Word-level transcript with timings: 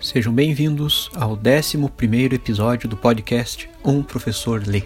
Sejam 0.00 0.32
bem-vindos 0.32 1.10
ao 1.14 1.38
11 1.38 2.34
episódio 2.34 2.88
do 2.88 2.96
podcast 2.96 3.70
Um 3.84 4.02
Professor 4.02 4.62
Lê. 4.66 4.82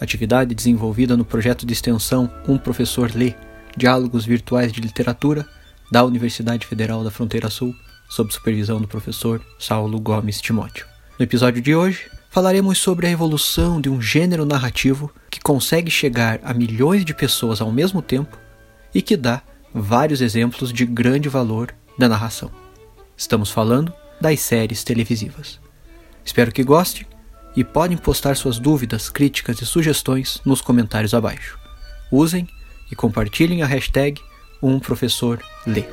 Atividade 0.00 0.54
desenvolvida 0.54 1.16
no 1.16 1.24
projeto 1.24 1.64
de 1.64 1.72
extensão 1.72 2.28
Um 2.48 2.58
Professor 2.58 3.10
Lê 3.14 3.34
Diálogos 3.76 4.26
Virtuais 4.26 4.72
de 4.72 4.80
Literatura 4.80 5.46
da 5.90 6.04
Universidade 6.04 6.66
Federal 6.66 7.04
da 7.04 7.10
Fronteira 7.10 7.48
Sul, 7.48 7.74
sob 8.08 8.32
supervisão 8.32 8.80
do 8.80 8.88
professor 8.88 9.40
Saulo 9.58 10.00
Gomes 10.00 10.40
Timóteo. 10.40 10.86
No 11.18 11.24
episódio 11.24 11.62
de 11.62 11.74
hoje, 11.74 12.10
falaremos 12.28 12.78
sobre 12.78 13.06
a 13.06 13.10
evolução 13.10 13.80
de 13.80 13.88
um 13.88 14.02
gênero 14.02 14.44
narrativo 14.44 15.12
que 15.30 15.40
consegue 15.40 15.90
chegar 15.90 16.40
a 16.42 16.52
milhões 16.52 17.04
de 17.04 17.14
pessoas 17.14 17.60
ao 17.60 17.70
mesmo 17.70 18.02
tempo 18.02 18.36
e 18.94 19.00
que 19.00 19.16
dá 19.16 19.40
vários 19.74 20.20
exemplos 20.20 20.72
de 20.72 20.84
grande 20.84 21.28
valor 21.28 21.74
da 21.98 22.08
narração. 22.08 22.50
Estamos 23.16 23.50
falando 23.50 23.92
das 24.20 24.40
séries 24.40 24.84
televisivas. 24.84 25.60
Espero 26.24 26.52
que 26.52 26.62
gostem 26.62 27.06
e 27.56 27.64
podem 27.64 27.96
postar 27.96 28.36
suas 28.36 28.58
dúvidas, 28.58 29.08
críticas 29.08 29.60
e 29.60 29.66
sugestões 29.66 30.40
nos 30.44 30.60
comentários 30.60 31.14
abaixo. 31.14 31.58
Usem 32.10 32.46
e 32.90 32.96
compartilhem 32.96 33.62
a 33.62 33.66
hashtag 33.66 34.20
um 34.62 34.78
professor 34.78 35.42
lê. 35.66 35.84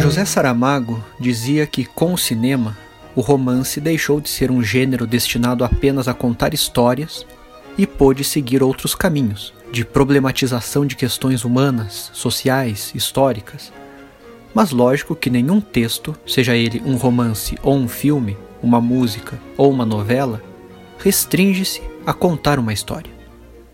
José 0.00 0.24
Saramago 0.24 1.02
dizia 1.18 1.66
que 1.66 1.84
com 1.84 2.14
o 2.14 2.18
cinema 2.18 2.76
o 3.14 3.20
romance 3.20 3.80
deixou 3.80 4.20
de 4.20 4.28
ser 4.28 4.50
um 4.50 4.62
gênero 4.62 5.06
destinado 5.06 5.64
apenas 5.64 6.08
a 6.08 6.14
contar 6.14 6.54
histórias 6.54 7.26
e 7.76 7.86
pôde 7.86 8.24
seguir 8.24 8.62
outros 8.62 8.94
caminhos, 8.94 9.52
de 9.70 9.84
problematização 9.84 10.84
de 10.84 10.96
questões 10.96 11.44
humanas, 11.44 12.10
sociais, 12.12 12.92
históricas. 12.94 13.72
Mas 14.54 14.70
lógico 14.70 15.16
que 15.16 15.30
nenhum 15.30 15.60
texto, 15.60 16.14
seja 16.26 16.54
ele 16.54 16.82
um 16.84 16.96
romance 16.96 17.56
ou 17.62 17.76
um 17.76 17.88
filme, 17.88 18.36
uma 18.62 18.80
música 18.80 19.40
ou 19.56 19.70
uma 19.70 19.86
novela, 19.86 20.42
restringe-se 20.98 21.82
a 22.06 22.12
contar 22.12 22.58
uma 22.58 22.72
história. 22.72 23.10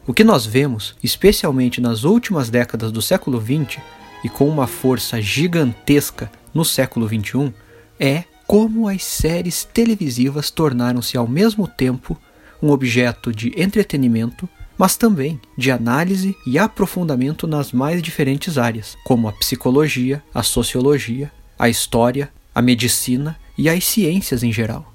O 0.06 0.14
que 0.14 0.24
nós 0.24 0.46
vemos, 0.46 0.96
especialmente 1.02 1.80
nas 1.80 2.04
últimas 2.04 2.48
décadas 2.48 2.90
do 2.90 3.02
século 3.02 3.40
XX 3.40 3.78
e 4.24 4.28
com 4.28 4.48
uma 4.48 4.66
força 4.66 5.20
gigantesca 5.20 6.30
no 6.54 6.64
século 6.64 7.06
XXI, 7.06 7.52
é 8.00 8.24
como 8.46 8.88
as 8.88 9.04
séries 9.04 9.64
televisivas 9.64 10.50
tornaram-se 10.50 11.18
ao 11.18 11.28
mesmo 11.28 11.68
tempo 11.68 12.18
um 12.62 12.70
objeto 12.70 13.32
de 13.32 13.52
entretenimento 13.60 14.48
mas 14.78 14.96
também 14.96 15.40
de 15.56 15.72
análise 15.72 16.36
e 16.46 16.56
aprofundamento 16.56 17.48
nas 17.48 17.72
mais 17.72 18.00
diferentes 18.00 18.56
áreas, 18.56 18.96
como 19.04 19.28
a 19.28 19.32
psicologia, 19.32 20.22
a 20.32 20.44
sociologia, 20.44 21.32
a 21.58 21.68
história, 21.68 22.30
a 22.54 22.62
medicina 22.62 23.36
e 23.58 23.68
as 23.68 23.84
ciências 23.84 24.44
em 24.44 24.52
geral. 24.52 24.94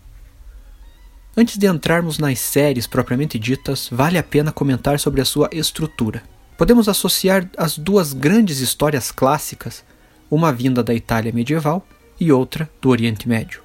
Antes 1.35 1.57
de 1.57 1.67
entrarmos 1.67 2.17
nas 2.17 2.39
séries 2.39 2.87
propriamente 2.87 3.37
ditas, 3.37 3.89
vale 3.91 4.17
a 4.17 4.23
pena 4.23 4.51
comentar 4.51 4.99
sobre 4.99 5.19
a 5.19 5.25
sua 5.25 5.49
estrutura. 5.51 6.23
Podemos 6.57 6.87
associar 6.87 7.49
as 7.57 7.77
duas 7.77 8.13
grandes 8.13 8.59
histórias 8.59 9.11
clássicas, 9.11 9.83
uma 10.31 10.53
vinda 10.53 10.81
da 10.81 10.93
Itália 10.93 11.33
medieval 11.33 11.85
e 12.19 12.31
outra 12.31 12.69
do 12.79 12.89
Oriente 12.89 13.27
Médio. 13.27 13.62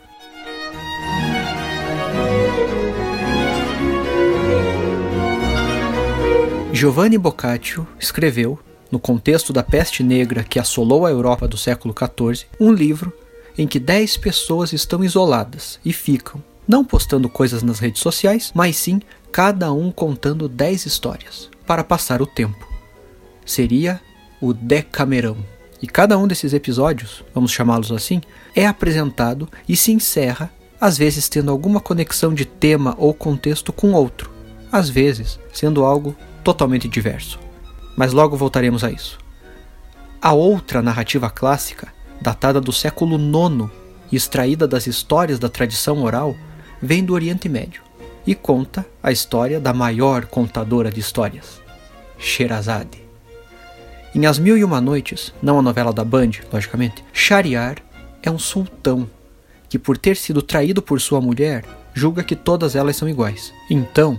Giovanni 6.79 7.19
Boccaccio 7.19 7.85
escreveu, 7.99 8.57
no 8.89 9.01
contexto 9.01 9.53
da 9.53 9.65
peste 9.65 10.05
negra 10.05 10.45
que 10.45 10.61
assolou 10.61 11.05
a 11.05 11.11
Europa 11.11 11.49
do 11.49 11.57
século 11.57 11.93
XIV, 11.93 12.47
um 12.61 12.73
livro 12.73 13.13
em 13.59 13.67
que 13.67 13.81
dez 13.81 14.17
pessoas 14.17 14.73
estão 14.73 15.03
isoladas 15.03 15.81
e 15.85 15.93
ficam, 15.93 16.41
não 16.69 16.85
postando 16.85 17.29
coisas 17.29 17.65
nas 17.65 17.81
redes 17.81 18.01
sociais, 18.01 18.53
mas 18.55 18.77
sim 18.77 19.03
cada 19.33 19.73
um 19.73 19.91
contando 19.91 20.49
dez 20.49 20.87
histórias, 20.87 21.51
para 21.67 21.83
passar 21.83 22.23
o 22.23 22.27
tempo. 22.29 22.65
Seria 23.45 24.01
o 24.41 24.53
Decamerão. 24.53 25.37
E 25.83 25.87
cada 25.89 26.17
um 26.17 26.29
desses 26.29 26.53
episódios, 26.53 27.25
vamos 27.35 27.51
chamá-los 27.51 27.91
assim, 27.91 28.21
é 28.55 28.69
apresentado 28.69 29.49
e 29.69 29.75
se 29.75 29.91
encerra, 29.91 30.49
às 30.81 30.97
vezes 30.97 31.29
tendo 31.29 31.51
alguma 31.51 31.81
conexão 31.81 32.33
de 32.33 32.45
tema 32.45 32.95
ou 32.99 33.13
contexto 33.13 33.73
com 33.73 33.95
outro, 33.95 34.31
às 34.71 34.89
vezes 34.89 35.41
sendo 35.53 35.85
algo 35.85 36.15
totalmente 36.49 36.89
diverso. 36.89 37.39
Mas 37.95 38.15
logo 38.15 38.35
voltaremos 38.35 38.83
a 38.83 38.91
isso. 38.91 39.19
A 40.19 40.33
outra 40.33 40.81
narrativa 40.81 41.29
clássica, 41.29 41.89
datada 42.23 42.59
do 42.59 42.73
século 42.73 43.17
IX 43.19 43.71
e 44.11 44.17
extraída 44.17 44.67
das 44.67 44.87
histórias 44.87 45.39
da 45.39 45.51
tradição 45.51 46.03
oral, 46.03 46.35
vem 46.81 47.05
do 47.05 47.13
Oriente 47.13 47.51
Médio 47.51 47.83
e 48.27 48.35
conta 48.35 48.87
a 49.03 49.13
história 49.13 49.61
da 49.61 49.75
maior 49.75 50.25
contadora 50.25 50.91
de 50.91 51.01
histórias, 51.01 51.61
Sherazade. 52.19 52.99
Em 54.15 54.25
As 54.25 54.39
Mil 54.39 54.57
e 54.57 54.65
Uma 54.65 54.81
Noites, 54.81 55.35
não 55.43 55.59
a 55.59 55.63
novela 55.63 55.93
da 55.93 56.03
Band, 56.03 56.31
logicamente, 56.51 57.05
Shariar 57.13 57.77
é 58.23 58.31
um 58.31 58.39
sultão 58.39 59.07
que, 59.69 59.79
por 59.79 59.99
ter 59.99 60.17
sido 60.17 60.41
traído 60.41 60.81
por 60.81 60.99
sua 60.99 61.21
mulher, 61.21 61.63
julga 61.93 62.25
que 62.25 62.35
todas 62.35 62.75
elas 62.75 62.97
são 62.97 63.07
iguais. 63.07 63.53
Então, 63.69 64.19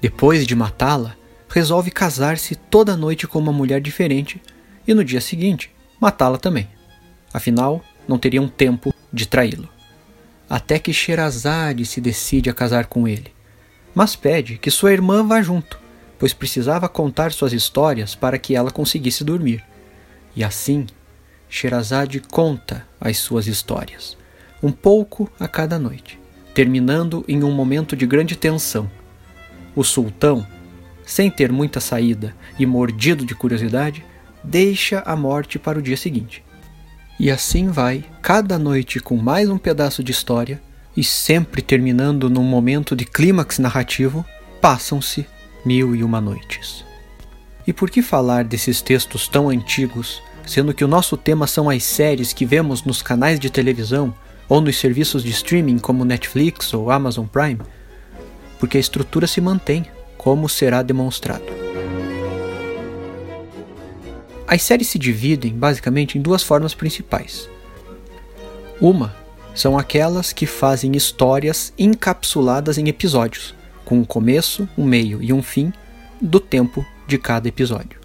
depois 0.00 0.46
de 0.46 0.56
matá-la, 0.56 1.14
resolve 1.48 1.90
casar-se 1.90 2.54
toda 2.54 2.96
noite 2.96 3.26
com 3.26 3.38
uma 3.38 3.52
mulher 3.52 3.80
diferente 3.80 4.40
e 4.86 4.94
no 4.94 5.04
dia 5.04 5.20
seguinte 5.20 5.70
matá-la 6.00 6.38
também. 6.38 6.68
Afinal, 7.32 7.84
não 8.06 8.18
teriam 8.18 8.48
tempo 8.48 8.94
de 9.12 9.26
traí-lo. 9.26 9.68
Até 10.48 10.78
que 10.78 10.92
Sherazade 10.92 11.84
se 11.84 12.00
decide 12.00 12.48
a 12.48 12.54
casar 12.54 12.86
com 12.86 13.08
ele, 13.08 13.32
mas 13.94 14.14
pede 14.14 14.58
que 14.58 14.70
sua 14.70 14.92
irmã 14.92 15.26
vá 15.26 15.42
junto, 15.42 15.80
pois 16.18 16.32
precisava 16.32 16.88
contar 16.88 17.32
suas 17.32 17.52
histórias 17.52 18.14
para 18.14 18.38
que 18.38 18.54
ela 18.54 18.70
conseguisse 18.70 19.24
dormir. 19.24 19.64
E 20.36 20.44
assim, 20.44 20.86
Sherazade 21.48 22.20
conta 22.20 22.86
as 23.00 23.18
suas 23.18 23.46
histórias, 23.46 24.16
um 24.62 24.70
pouco 24.70 25.30
a 25.38 25.48
cada 25.48 25.78
noite, 25.78 26.18
terminando 26.54 27.24
em 27.26 27.42
um 27.42 27.50
momento 27.50 27.96
de 27.96 28.06
grande 28.06 28.36
tensão. 28.36 28.90
O 29.74 29.82
sultão 29.82 30.46
sem 31.06 31.30
ter 31.30 31.52
muita 31.52 31.78
saída 31.78 32.34
e 32.58 32.66
mordido 32.66 33.24
de 33.24 33.34
curiosidade, 33.34 34.04
deixa 34.42 35.00
a 35.06 35.14
morte 35.14 35.58
para 35.58 35.78
o 35.78 35.82
dia 35.82 35.96
seguinte. 35.96 36.44
E 37.18 37.30
assim 37.30 37.68
vai, 37.68 38.04
cada 38.20 38.58
noite 38.58 39.00
com 39.00 39.16
mais 39.16 39.48
um 39.48 39.56
pedaço 39.56 40.02
de 40.02 40.10
história, 40.12 40.60
e 40.96 41.04
sempre 41.04 41.62
terminando 41.62 42.28
num 42.28 42.42
momento 42.42 42.96
de 42.96 43.04
clímax 43.04 43.58
narrativo, 43.58 44.24
passam-se 44.60 45.26
mil 45.64 45.94
e 45.94 46.02
uma 46.02 46.20
noites. 46.20 46.84
E 47.66 47.72
por 47.72 47.90
que 47.90 48.02
falar 48.02 48.44
desses 48.44 48.82
textos 48.82 49.28
tão 49.28 49.48
antigos, 49.48 50.22
sendo 50.46 50.74
que 50.74 50.84
o 50.84 50.88
nosso 50.88 51.16
tema 51.16 51.46
são 51.46 51.70
as 51.70 51.84
séries 51.84 52.32
que 52.32 52.46
vemos 52.46 52.82
nos 52.84 53.02
canais 53.02 53.38
de 53.38 53.50
televisão 53.50 54.14
ou 54.48 54.60
nos 54.60 54.78
serviços 54.78 55.22
de 55.22 55.30
streaming 55.30 55.78
como 55.78 56.04
Netflix 56.04 56.72
ou 56.72 56.90
Amazon 56.90 57.26
Prime? 57.26 57.60
Porque 58.58 58.76
a 58.76 58.80
estrutura 58.80 59.26
se 59.26 59.40
mantém, 59.40 59.84
como 60.26 60.48
será 60.48 60.82
demonstrado. 60.82 61.44
As 64.44 64.60
séries 64.60 64.88
se 64.88 64.98
dividem 64.98 65.52
basicamente 65.52 66.18
em 66.18 66.20
duas 66.20 66.42
formas 66.42 66.74
principais. 66.74 67.48
Uma 68.80 69.14
são 69.54 69.78
aquelas 69.78 70.32
que 70.32 70.44
fazem 70.44 70.96
histórias 70.96 71.72
encapsuladas 71.78 72.76
em 72.76 72.88
episódios, 72.88 73.54
com 73.84 74.00
um 74.00 74.04
começo, 74.04 74.68
um 74.76 74.84
meio 74.84 75.22
e 75.22 75.32
um 75.32 75.40
fim 75.40 75.72
do 76.20 76.40
tempo 76.40 76.84
de 77.06 77.18
cada 77.18 77.46
episódio. 77.46 78.00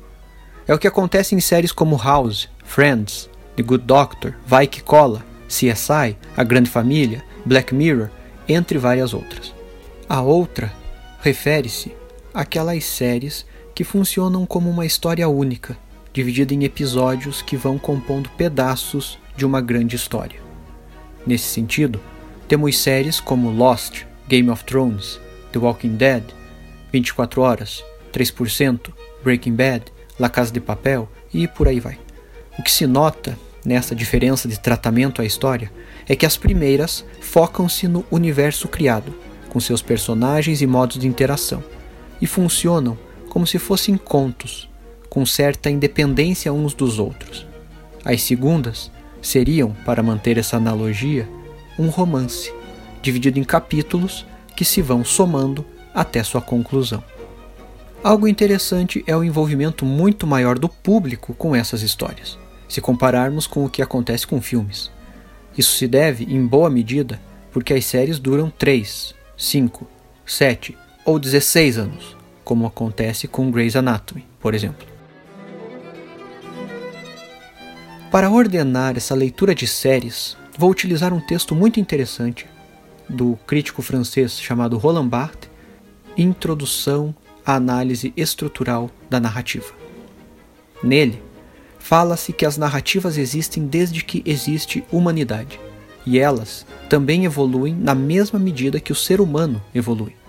É 0.67 0.75
o 0.75 0.77
que 0.77 0.87
acontece 0.87 1.33
em 1.33 1.39
séries 1.39 1.71
como 1.71 1.97
House, 1.97 2.47
Friends, 2.63 3.31
The 3.55 3.63
Good 3.63 3.85
Doctor, 3.85 4.35
Vai 4.45 4.67
Que 4.67 4.83
Cola, 4.83 5.25
CSI, 5.47 6.15
A 6.37 6.43
Grande 6.43 6.69
Família, 6.69 7.25
Black 7.43 7.73
Mirror, 7.73 8.11
entre 8.47 8.77
várias 8.77 9.11
outras. 9.11 9.51
A 10.07 10.21
outra 10.21 10.71
refere-se 11.19 11.99
aquelas 12.33 12.85
séries 12.85 13.45
que 13.75 13.83
funcionam 13.83 14.45
como 14.45 14.69
uma 14.69 14.85
história 14.85 15.27
única, 15.27 15.77
dividida 16.13 16.53
em 16.53 16.63
episódios 16.63 17.41
que 17.41 17.55
vão 17.57 17.77
compondo 17.77 18.29
pedaços 18.31 19.17
de 19.35 19.45
uma 19.45 19.61
grande 19.61 19.95
história. 19.95 20.39
Nesse 21.25 21.45
sentido, 21.45 21.99
temos 22.47 22.77
séries 22.77 23.19
como 23.19 23.49
Lost, 23.49 24.03
Game 24.27 24.49
of 24.49 24.63
Thrones, 24.63 25.19
The 25.51 25.59
Walking 25.59 25.95
Dead, 25.95 26.23
24 26.91 27.41
Horas, 27.41 27.83
3%, 28.11 28.91
Breaking 29.23 29.55
Bad, 29.55 29.85
La 30.19 30.29
Casa 30.29 30.51
de 30.51 30.59
Papel 30.59 31.09
e 31.33 31.47
por 31.47 31.67
aí 31.67 31.79
vai. 31.79 31.97
O 32.57 32.63
que 32.63 32.71
se 32.71 32.85
nota 32.85 33.37
nessa 33.63 33.95
diferença 33.95 34.47
de 34.47 34.59
tratamento 34.59 35.21
à 35.21 35.25
história 35.25 35.71
é 36.07 36.15
que 36.15 36.25
as 36.25 36.35
primeiras 36.35 37.05
focam-se 37.21 37.87
no 37.87 38.03
universo 38.11 38.67
criado, 38.67 39.13
com 39.49 39.59
seus 39.59 39.81
personagens 39.81 40.61
e 40.61 40.67
modos 40.67 40.97
de 40.97 41.07
interação 41.07 41.63
e 42.21 42.27
funcionam 42.27 42.97
como 43.29 43.47
se 43.47 43.57
fossem 43.57 43.97
contos, 43.97 44.69
com 45.09 45.25
certa 45.25 45.69
independência 45.69 46.53
uns 46.53 46.73
dos 46.73 46.99
outros. 46.99 47.45
As 48.03 48.21
segundas 48.21 48.91
seriam, 49.21 49.75
para 49.85 50.03
manter 50.03 50.37
essa 50.37 50.57
analogia, 50.57 51.27
um 51.77 51.87
romance, 51.87 52.53
dividido 53.01 53.39
em 53.39 53.43
capítulos 53.43 54.25
que 54.55 54.65
se 54.65 54.81
vão 54.81 55.03
somando 55.03 55.65
até 55.93 56.21
sua 56.23 56.41
conclusão. 56.41 57.03
Algo 58.03 58.27
interessante 58.27 59.03
é 59.05 59.15
o 59.15 59.23
envolvimento 59.23 59.85
muito 59.85 60.25
maior 60.25 60.57
do 60.57 60.67
público 60.67 61.33
com 61.33 61.55
essas 61.55 61.81
histórias, 61.81 62.37
se 62.67 62.81
compararmos 62.81 63.45
com 63.45 63.63
o 63.63 63.69
que 63.69 63.81
acontece 63.81 64.25
com 64.25 64.41
filmes. 64.41 64.91
Isso 65.57 65.75
se 65.75 65.87
deve, 65.87 66.23
em 66.25 66.45
boa 66.45 66.69
medida, 66.69 67.19
porque 67.51 67.73
as 67.73 67.85
séries 67.85 68.17
duram 68.17 68.49
3, 68.49 69.13
5, 69.37 69.87
7 70.25 70.77
ou 71.05 71.17
16 71.19 71.77
anos, 71.77 72.17
como 72.43 72.65
acontece 72.65 73.27
com 73.27 73.51
Grey's 73.51 73.75
Anatomy, 73.75 74.25
por 74.39 74.53
exemplo. 74.53 74.87
Para 78.11 78.29
ordenar 78.29 78.97
essa 78.97 79.15
leitura 79.15 79.55
de 79.55 79.65
séries, 79.65 80.35
vou 80.57 80.69
utilizar 80.69 81.13
um 81.13 81.21
texto 81.21 81.55
muito 81.55 81.79
interessante 81.79 82.45
do 83.07 83.37
crítico 83.47 83.81
francês 83.81 84.39
chamado 84.39 84.77
Roland 84.77 85.07
Barthes, 85.07 85.49
Introdução 86.17 87.15
à 87.45 87.55
Análise 87.55 88.13
Estrutural 88.17 88.91
da 89.09 89.19
Narrativa. 89.19 89.73
Nele, 90.83 91.21
fala-se 91.79 92.33
que 92.33 92.45
as 92.45 92.57
narrativas 92.57 93.17
existem 93.17 93.65
desde 93.65 94.03
que 94.03 94.21
existe 94.25 94.83
humanidade, 94.91 95.59
e 96.05 96.19
elas 96.19 96.65
também 96.89 97.23
evoluem 97.25 97.73
na 97.73 97.95
mesma 97.95 98.37
medida 98.37 98.79
que 98.79 98.91
o 98.91 98.95
ser 98.95 99.21
humano 99.21 99.61
evolui. 99.73 100.20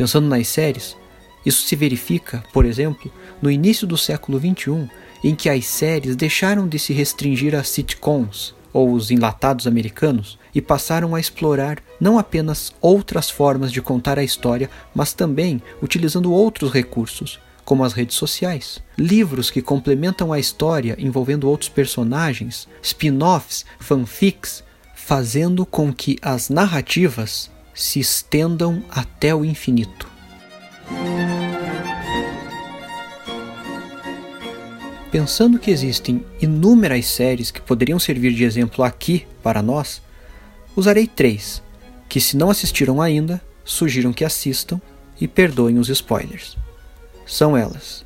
Pensando 0.00 0.28
nas 0.28 0.48
séries, 0.48 0.96
isso 1.44 1.68
se 1.68 1.76
verifica, 1.76 2.42
por 2.54 2.64
exemplo, 2.64 3.12
no 3.42 3.50
início 3.50 3.86
do 3.86 3.98
século 3.98 4.40
XXI, 4.40 4.88
em 5.22 5.34
que 5.34 5.46
as 5.46 5.66
séries 5.66 6.16
deixaram 6.16 6.66
de 6.66 6.78
se 6.78 6.94
restringir 6.94 7.54
a 7.54 7.62
sitcoms 7.62 8.54
ou 8.72 8.94
os 8.94 9.10
enlatados 9.10 9.66
americanos 9.66 10.38
e 10.54 10.62
passaram 10.62 11.14
a 11.14 11.20
explorar 11.20 11.82
não 12.00 12.18
apenas 12.18 12.72
outras 12.80 13.28
formas 13.28 13.70
de 13.70 13.82
contar 13.82 14.18
a 14.18 14.24
história, 14.24 14.70
mas 14.94 15.12
também 15.12 15.60
utilizando 15.82 16.32
outros 16.32 16.72
recursos, 16.72 17.38
como 17.62 17.84
as 17.84 17.92
redes 17.92 18.16
sociais, 18.16 18.82
livros 18.96 19.50
que 19.50 19.60
complementam 19.60 20.32
a 20.32 20.38
história 20.38 20.96
envolvendo 20.98 21.46
outros 21.46 21.68
personagens, 21.68 22.66
spin-offs, 22.82 23.66
fanfics, 23.78 24.64
fazendo 24.94 25.66
com 25.66 25.92
que 25.92 26.16
as 26.22 26.48
narrativas 26.48 27.50
se 27.74 28.00
estendam 28.00 28.82
até 28.90 29.34
o 29.34 29.44
infinito. 29.44 30.08
Pensando 35.10 35.58
que 35.58 35.70
existem 35.70 36.24
inúmeras 36.40 37.06
séries 37.06 37.50
que 37.50 37.60
poderiam 37.60 37.98
servir 37.98 38.32
de 38.32 38.44
exemplo 38.44 38.84
aqui 38.84 39.26
para 39.42 39.60
nós, 39.60 40.00
usarei 40.76 41.06
três, 41.06 41.60
que 42.08 42.20
se 42.20 42.36
não 42.36 42.48
assistiram 42.48 43.02
ainda, 43.02 43.40
sugiram 43.64 44.12
que 44.12 44.24
assistam 44.24 44.80
e 45.20 45.26
perdoem 45.26 45.78
os 45.78 45.88
spoilers. 45.88 46.56
São 47.26 47.56
elas: 47.56 48.04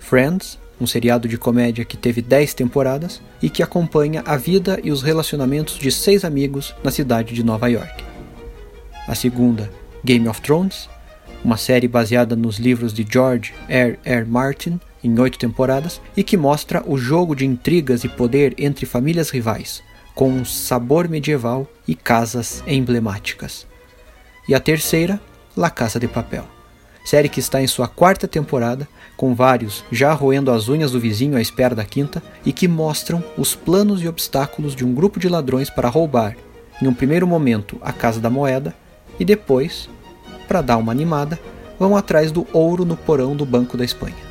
Friends, 0.00 0.58
um 0.80 0.86
seriado 0.86 1.28
de 1.28 1.38
comédia 1.38 1.84
que 1.84 1.96
teve 1.96 2.20
10 2.20 2.54
temporadas 2.54 3.22
e 3.40 3.48
que 3.48 3.62
acompanha 3.62 4.22
a 4.26 4.36
vida 4.36 4.80
e 4.82 4.90
os 4.90 5.02
relacionamentos 5.02 5.78
de 5.78 5.92
seis 5.92 6.24
amigos 6.24 6.74
na 6.82 6.90
cidade 6.90 7.32
de 7.32 7.44
Nova 7.44 7.68
York. 7.68 8.09
A 9.10 9.14
segunda, 9.16 9.68
Game 10.04 10.28
of 10.28 10.40
Thrones, 10.40 10.88
uma 11.44 11.56
série 11.56 11.88
baseada 11.88 12.36
nos 12.36 12.60
livros 12.60 12.92
de 12.92 13.04
George 13.10 13.52
R. 13.68 13.98
R. 14.04 14.24
Martin 14.24 14.78
em 15.02 15.18
oito 15.18 15.36
temporadas 15.36 16.00
e 16.16 16.22
que 16.22 16.36
mostra 16.36 16.80
o 16.86 16.96
jogo 16.96 17.34
de 17.34 17.44
intrigas 17.44 18.04
e 18.04 18.08
poder 18.08 18.54
entre 18.56 18.86
famílias 18.86 19.28
rivais, 19.30 19.82
com 20.14 20.30
um 20.30 20.44
sabor 20.44 21.08
medieval 21.08 21.66
e 21.88 21.96
casas 21.96 22.62
emblemáticas. 22.68 23.66
E 24.48 24.54
a 24.54 24.60
terceira, 24.60 25.20
La 25.56 25.70
Casa 25.70 25.98
de 25.98 26.06
Papel, 26.06 26.44
série 27.04 27.28
que 27.28 27.40
está 27.40 27.60
em 27.60 27.66
sua 27.66 27.88
quarta 27.88 28.28
temporada, 28.28 28.86
com 29.16 29.34
vários 29.34 29.84
já 29.90 30.12
roendo 30.12 30.52
as 30.52 30.68
unhas 30.68 30.92
do 30.92 31.00
vizinho 31.00 31.36
à 31.36 31.40
espera 31.40 31.74
da 31.74 31.84
quinta 31.84 32.22
e 32.46 32.52
que 32.52 32.68
mostram 32.68 33.24
os 33.36 33.56
planos 33.56 34.00
e 34.04 34.06
obstáculos 34.06 34.76
de 34.76 34.84
um 34.84 34.94
grupo 34.94 35.18
de 35.18 35.28
ladrões 35.28 35.68
para 35.68 35.88
roubar, 35.88 36.36
em 36.82 36.86
um 36.86 36.94
primeiro 36.94 37.26
momento, 37.26 37.76
a 37.82 37.92
Casa 37.92 38.20
da 38.20 38.30
Moeda 38.30 38.74
e 39.20 39.24
depois, 39.24 39.88
para 40.48 40.62
dar 40.62 40.78
uma 40.78 40.90
animada, 40.90 41.38
vão 41.78 41.94
atrás 41.96 42.32
do 42.32 42.46
ouro 42.52 42.84
no 42.84 42.96
porão 42.96 43.36
do 43.36 43.44
Banco 43.44 43.76
da 43.76 43.84
Espanha. 43.84 44.30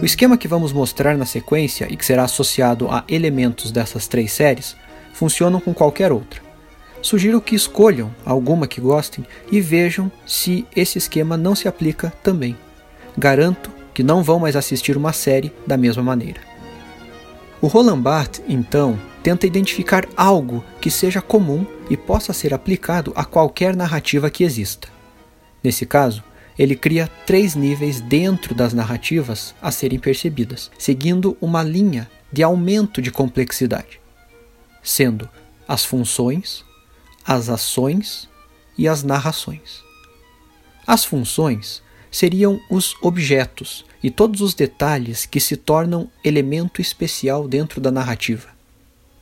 O 0.00 0.04
esquema 0.04 0.38
que 0.38 0.48
vamos 0.48 0.72
mostrar 0.72 1.16
na 1.16 1.26
sequência 1.26 1.86
e 1.90 1.96
que 1.96 2.06
será 2.06 2.24
associado 2.24 2.88
a 2.88 3.04
elementos 3.06 3.70
dessas 3.70 4.08
três 4.08 4.32
séries 4.32 4.74
funcionam 5.12 5.60
com 5.60 5.74
qualquer 5.74 6.10
outra. 6.10 6.40
Sugiro 7.02 7.40
que 7.40 7.54
escolham 7.54 8.10
alguma 8.24 8.66
que 8.66 8.80
gostem 8.80 9.26
e 9.52 9.60
vejam 9.60 10.10
se 10.26 10.66
esse 10.74 10.96
esquema 10.96 11.36
não 11.36 11.54
se 11.54 11.68
aplica 11.68 12.10
também. 12.22 12.56
Garanto 13.16 13.70
que 13.92 14.02
não 14.02 14.22
vão 14.22 14.38
mais 14.38 14.56
assistir 14.56 14.96
uma 14.96 15.12
série 15.12 15.52
da 15.66 15.76
mesma 15.76 16.02
maneira. 16.02 16.49
O 17.62 17.66
Roland 17.66 18.00
Barthes, 18.00 18.42
então, 18.48 18.98
tenta 19.22 19.46
identificar 19.46 20.08
algo 20.16 20.64
que 20.80 20.90
seja 20.90 21.20
comum 21.20 21.66
e 21.90 21.96
possa 21.96 22.32
ser 22.32 22.54
aplicado 22.54 23.12
a 23.14 23.22
qualquer 23.22 23.76
narrativa 23.76 24.30
que 24.30 24.44
exista. 24.44 24.88
Nesse 25.62 25.84
caso, 25.84 26.24
ele 26.58 26.74
cria 26.74 27.06
três 27.26 27.54
níveis 27.54 28.00
dentro 28.00 28.54
das 28.54 28.72
narrativas 28.72 29.54
a 29.60 29.70
serem 29.70 29.98
percebidas, 29.98 30.70
seguindo 30.78 31.36
uma 31.38 31.62
linha 31.62 32.10
de 32.32 32.42
aumento 32.42 33.02
de 33.02 33.10
complexidade, 33.10 34.00
sendo 34.82 35.28
as 35.68 35.84
funções, 35.84 36.64
as 37.26 37.50
ações 37.50 38.26
e 38.76 38.88
as 38.88 39.02
narrações. 39.02 39.82
As 40.86 41.04
funções 41.04 41.82
seriam 42.10 42.60
os 42.70 42.94
objetos 43.02 43.84
e 44.02 44.10
todos 44.10 44.40
os 44.40 44.54
detalhes 44.54 45.26
que 45.26 45.40
se 45.40 45.56
tornam 45.56 46.10
elemento 46.24 46.80
especial 46.80 47.46
dentro 47.46 47.80
da 47.80 47.90
narrativa. 47.90 48.48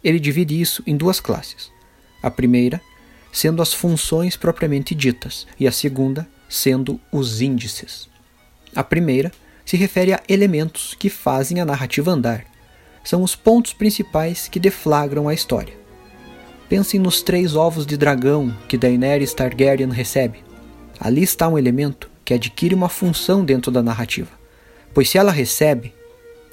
Ele 0.03 0.21
divide 0.21 0.61
isso 0.61 0.83
em 0.87 0.97
duas 0.97 1.21
classes. 1.21 1.71
A 2.23 2.31
primeira 2.31 2.81
sendo 3.33 3.63
as 3.63 3.73
funções 3.73 4.37
propriamente 4.37 4.95
ditas, 4.95 5.47
e 5.59 5.67
a 5.67 5.73
segunda 5.73 6.29
sendo 6.49 7.01
os 7.13 7.41
índices. 7.41 8.09
A 8.75 8.83
primeira 8.83 9.31
se 9.65 9.77
refere 9.77 10.13
a 10.13 10.23
elementos 10.29 10.95
que 10.99 11.11
fazem 11.11 11.61
a 11.61 11.65
narrativa 11.65 12.11
andar. 12.11 12.45
São 13.05 13.23
os 13.23 13.37
pontos 13.37 13.73
principais 13.73 14.49
que 14.49 14.59
deflagram 14.59 15.29
a 15.29 15.35
história. 15.35 15.75
Pensem 16.69 16.99
nos 17.01 17.23
três 17.23 17.55
ovos 17.55 17.87
de 17.87 17.97
dragão 17.97 18.55
que 18.69 18.77
Daenerys 18.77 19.33
Targaryen 19.33 19.91
recebe. 19.91 20.43
Ali 20.99 21.23
está 21.23 21.49
um 21.49 21.59
elemento 21.59 22.11
que 22.29 22.35
adquire 22.35 22.75
uma 22.75 22.91
função 22.91 23.43
dentro 23.43 23.71
da 23.73 23.83
narrativa, 23.83 24.29
pois 24.93 25.09
se 25.09 25.17
ela 25.17 25.33
recebe, 25.33 25.95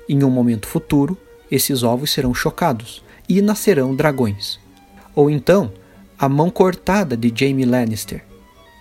em 0.07 0.23
um 0.23 0.29
momento 0.29 0.69
futuro, 0.69 1.17
esses 1.51 1.83
ovos 1.83 2.11
serão 2.11 2.33
chocados 2.33 3.03
e 3.27 3.41
nascerão 3.41 3.93
dragões. 3.93 4.57
Ou 5.13 5.29
então, 5.29 5.73
a 6.17 6.29
mão 6.29 6.49
cortada 6.49 7.17
de 7.17 7.29
Jaime 7.35 7.65
Lannister, 7.65 8.23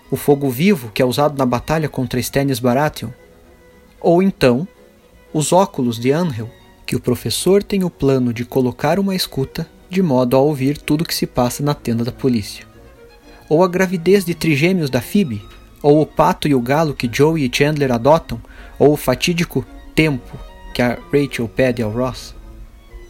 o 0.09 0.15
fogo 0.15 0.49
vivo 0.49 0.89
que 0.93 1.01
é 1.01 1.05
usado 1.05 1.37
na 1.37 1.45
batalha 1.45 1.89
contra 1.89 2.17
Stannis 2.17 2.59
Baratheon, 2.59 3.09
ou 3.99 4.23
então, 4.23 4.65
os 5.33 5.51
óculos 5.51 5.99
de 5.99 6.13
Anhel, 6.13 6.49
que 6.85 6.95
o 6.95 7.01
professor 7.01 7.61
tem 7.61 7.83
o 7.83 7.89
plano 7.89 8.31
de 8.31 8.45
colocar 8.45 8.99
uma 8.99 9.13
escuta 9.13 9.67
de 9.89 10.01
modo 10.01 10.37
a 10.37 10.39
ouvir 10.39 10.77
tudo 10.77 11.01
o 11.01 11.05
que 11.05 11.13
se 11.13 11.27
passa 11.27 11.61
na 11.61 11.73
tenda 11.73 12.05
da 12.05 12.11
polícia. 12.13 12.65
Ou 13.49 13.65
a 13.65 13.67
gravidez 13.67 14.23
de 14.23 14.33
trigêmeos 14.33 14.89
da 14.89 15.01
Phoebe, 15.01 15.43
ou 15.85 16.01
o 16.01 16.05
pato 16.07 16.47
e 16.47 16.55
o 16.55 16.59
galo 16.59 16.95
que 16.95 17.07
Joey 17.07 17.45
e 17.45 17.55
Chandler 17.55 17.91
adotam, 17.91 18.41
ou 18.79 18.93
o 18.93 18.97
fatídico 18.97 19.63
tempo 19.93 20.35
que 20.73 20.81
a 20.81 20.97
Rachel 21.13 21.47
pede 21.47 21.83
ao 21.83 21.91
Ross. 21.91 22.33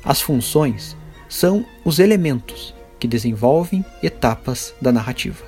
As 0.03 0.19
funções 0.19 0.93
são 1.29 1.65
os 1.85 1.99
elementos 1.99 2.75
que 2.99 3.07
desenvolvem 3.07 3.85
etapas 4.03 4.75
da 4.81 4.91
narrativa. 4.91 5.45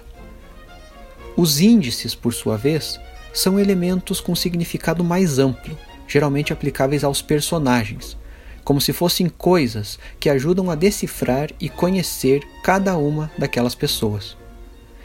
Os 1.36 1.60
índices, 1.60 2.16
por 2.16 2.34
sua 2.34 2.56
vez, 2.56 2.98
são 3.34 3.60
elementos 3.60 4.22
com 4.22 4.34
significado 4.34 5.04
mais 5.04 5.38
amplo, 5.38 5.78
geralmente 6.08 6.54
aplicáveis 6.54 7.04
aos 7.04 7.22
personagens, 7.22 8.16
como 8.64 8.80
se 8.80 8.94
fossem 8.94 9.28
coisas 9.28 10.00
que 10.18 10.30
ajudam 10.30 10.72
a 10.72 10.76
decifrar 10.76 11.50
e 11.60 11.68
conhecer 11.68 12.42
cada 12.64 12.96
uma 12.96 13.30
daquelas 13.38 13.76
pessoas. 13.76 14.38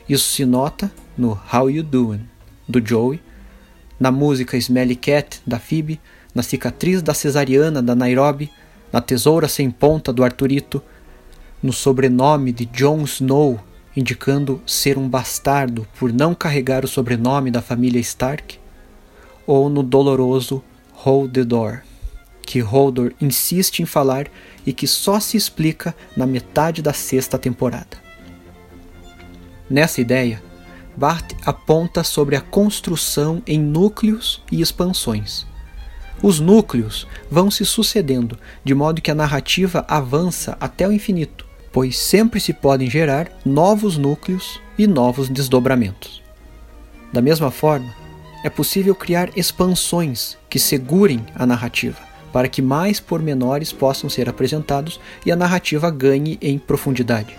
Isso 0.09 0.29
se 0.33 0.45
nota 0.45 0.91
no 1.17 1.39
How 1.53 1.71
You 1.71 1.83
Doing, 1.83 2.29
do 2.69 2.85
Joey, 2.85 3.21
na 3.99 4.11
música 4.11 4.57
Smelly 4.57 4.97
Cat, 4.97 5.41
da 5.47 5.59
Phoebe, 5.59 6.01
na 6.35 6.43
cicatriz 6.43 7.03
da 7.03 7.15
cesariana, 7.15 7.81
da 7.81 7.95
Nairobi, 7.95 8.51
na 8.93 9.01
tesoura 9.01 9.47
sem 9.49 9.71
ponta, 9.71 10.13
do 10.13 10.25
Arturito, 10.25 10.83
no 11.63 11.73
sobrenome 11.73 12.53
de 12.53 12.67
Jon 12.67 13.03
Snow, 13.03 13.61
indicando 13.97 14.61
ser 14.67 14.99
um 14.99 15.09
bastardo 15.09 15.87
por 15.99 16.13
não 16.13 16.35
carregar 16.35 16.85
o 16.85 16.89
sobrenome 16.89 17.51
da 17.51 17.63
família 17.63 18.01
Stark, 18.01 18.59
ou 19.47 19.69
no 19.69 19.83
doloroso 19.83 20.63
Hold 20.93 21.33
the 21.33 21.45
Door, 21.45 21.83
que 22.45 22.61
Holdor 22.61 23.13
insiste 23.21 23.81
em 23.81 23.87
falar 23.87 24.27
e 24.67 24.73
que 24.73 24.87
só 24.87 25.21
se 25.21 25.37
explica 25.37 25.95
na 26.17 26.27
metade 26.27 26.83
da 26.83 26.93
sexta 26.93 27.39
temporada. 27.39 28.02
Nessa 29.73 30.03
ideia, 30.03 30.43
Bart 30.95 31.33
aponta 31.47 32.05
sobre 32.05 32.37
a 32.37 32.43
construção 32.43 33.43
em 33.47 33.59
núcleos 33.59 34.43
e 34.53 34.61
expansões. 34.61 35.47
Os 36.23 36.39
núcleos 36.39 37.07
vão 37.31 37.51
se 37.51 37.65
sucedendo, 37.65 38.39
de 38.63 38.75
modo 38.75 39.01
que 39.01 39.11
a 39.11 39.15
narrativa 39.15 39.83
avança 39.89 40.59
até 40.61 40.87
o 40.87 40.93
infinito, 40.93 41.47
pois 41.73 41.99
sempre 41.99 42.39
se 42.39 42.53
podem 42.53 42.91
gerar 42.91 43.33
novos 43.47 43.97
núcleos 43.97 44.61
e 44.77 44.87
novos 44.87 45.31
desdobramentos. 45.31 46.23
Da 47.11 47.23
mesma 47.23 47.51
forma, 47.51 47.95
é 48.45 48.51
possível 48.51 48.95
criar 48.95 49.31
expansões 49.35 50.37
que 50.51 50.59
segurem 50.59 51.25
a 51.35 51.47
narrativa, 51.47 51.99
para 52.31 52.47
que 52.47 52.61
mais 52.61 53.01
pormenores 53.01 53.73
possam 53.73 54.11
ser 54.11 54.29
apresentados 54.29 55.01
e 55.25 55.33
a 55.33 55.37
narrativa 55.37 55.91
ganhe 55.91 56.39
em 56.43 56.59
profundidade. 56.59 57.35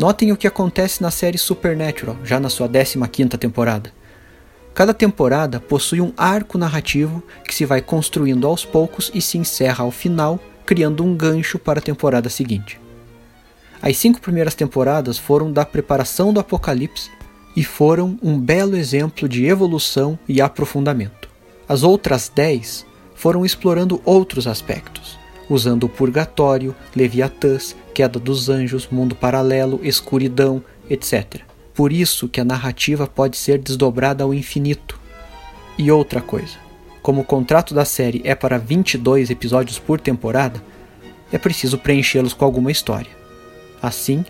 Notem 0.00 0.32
o 0.32 0.36
que 0.38 0.46
acontece 0.46 1.02
na 1.02 1.10
série 1.10 1.36
Supernatural, 1.36 2.16
já 2.24 2.40
na 2.40 2.48
sua 2.48 2.66
15ª 2.66 3.36
temporada. 3.36 3.92
Cada 4.72 4.94
temporada 4.94 5.60
possui 5.60 6.00
um 6.00 6.10
arco 6.16 6.56
narrativo 6.56 7.22
que 7.46 7.54
se 7.54 7.66
vai 7.66 7.82
construindo 7.82 8.46
aos 8.46 8.64
poucos 8.64 9.10
e 9.12 9.20
se 9.20 9.36
encerra 9.36 9.84
ao 9.84 9.90
final, 9.90 10.40
criando 10.64 11.04
um 11.04 11.14
gancho 11.14 11.58
para 11.58 11.80
a 11.80 11.82
temporada 11.82 12.30
seguinte. 12.30 12.80
As 13.82 13.98
cinco 13.98 14.22
primeiras 14.22 14.54
temporadas 14.54 15.18
foram 15.18 15.52
da 15.52 15.66
preparação 15.66 16.32
do 16.32 16.40
Apocalipse 16.40 17.10
e 17.54 17.62
foram 17.62 18.18
um 18.22 18.40
belo 18.40 18.78
exemplo 18.78 19.28
de 19.28 19.44
evolução 19.44 20.18
e 20.26 20.40
aprofundamento. 20.40 21.28
As 21.68 21.82
outras 21.82 22.32
dez 22.34 22.86
foram 23.14 23.44
explorando 23.44 24.00
outros 24.06 24.46
aspectos, 24.46 25.18
usando 25.46 25.84
o 25.84 25.90
purgatório, 25.90 26.74
Leviatãs, 26.96 27.76
queda 28.00 28.18
dos 28.18 28.48
anjos, 28.48 28.88
mundo 28.90 29.14
paralelo, 29.14 29.78
escuridão, 29.82 30.64
etc. 30.88 31.42
Por 31.74 31.92
isso 31.92 32.30
que 32.30 32.40
a 32.40 32.44
narrativa 32.46 33.06
pode 33.06 33.36
ser 33.36 33.58
desdobrada 33.58 34.24
ao 34.24 34.32
infinito. 34.32 34.98
E 35.76 35.92
outra 35.92 36.22
coisa, 36.22 36.56
como 37.02 37.20
o 37.20 37.24
contrato 37.24 37.74
da 37.74 37.84
série 37.84 38.22
é 38.24 38.34
para 38.34 38.56
22 38.56 39.28
episódios 39.28 39.78
por 39.78 40.00
temporada, 40.00 40.64
é 41.30 41.36
preciso 41.36 41.76
preenchê-los 41.76 42.32
com 42.32 42.42
alguma 42.42 42.72
história. 42.72 43.10
Assim, 43.82 44.24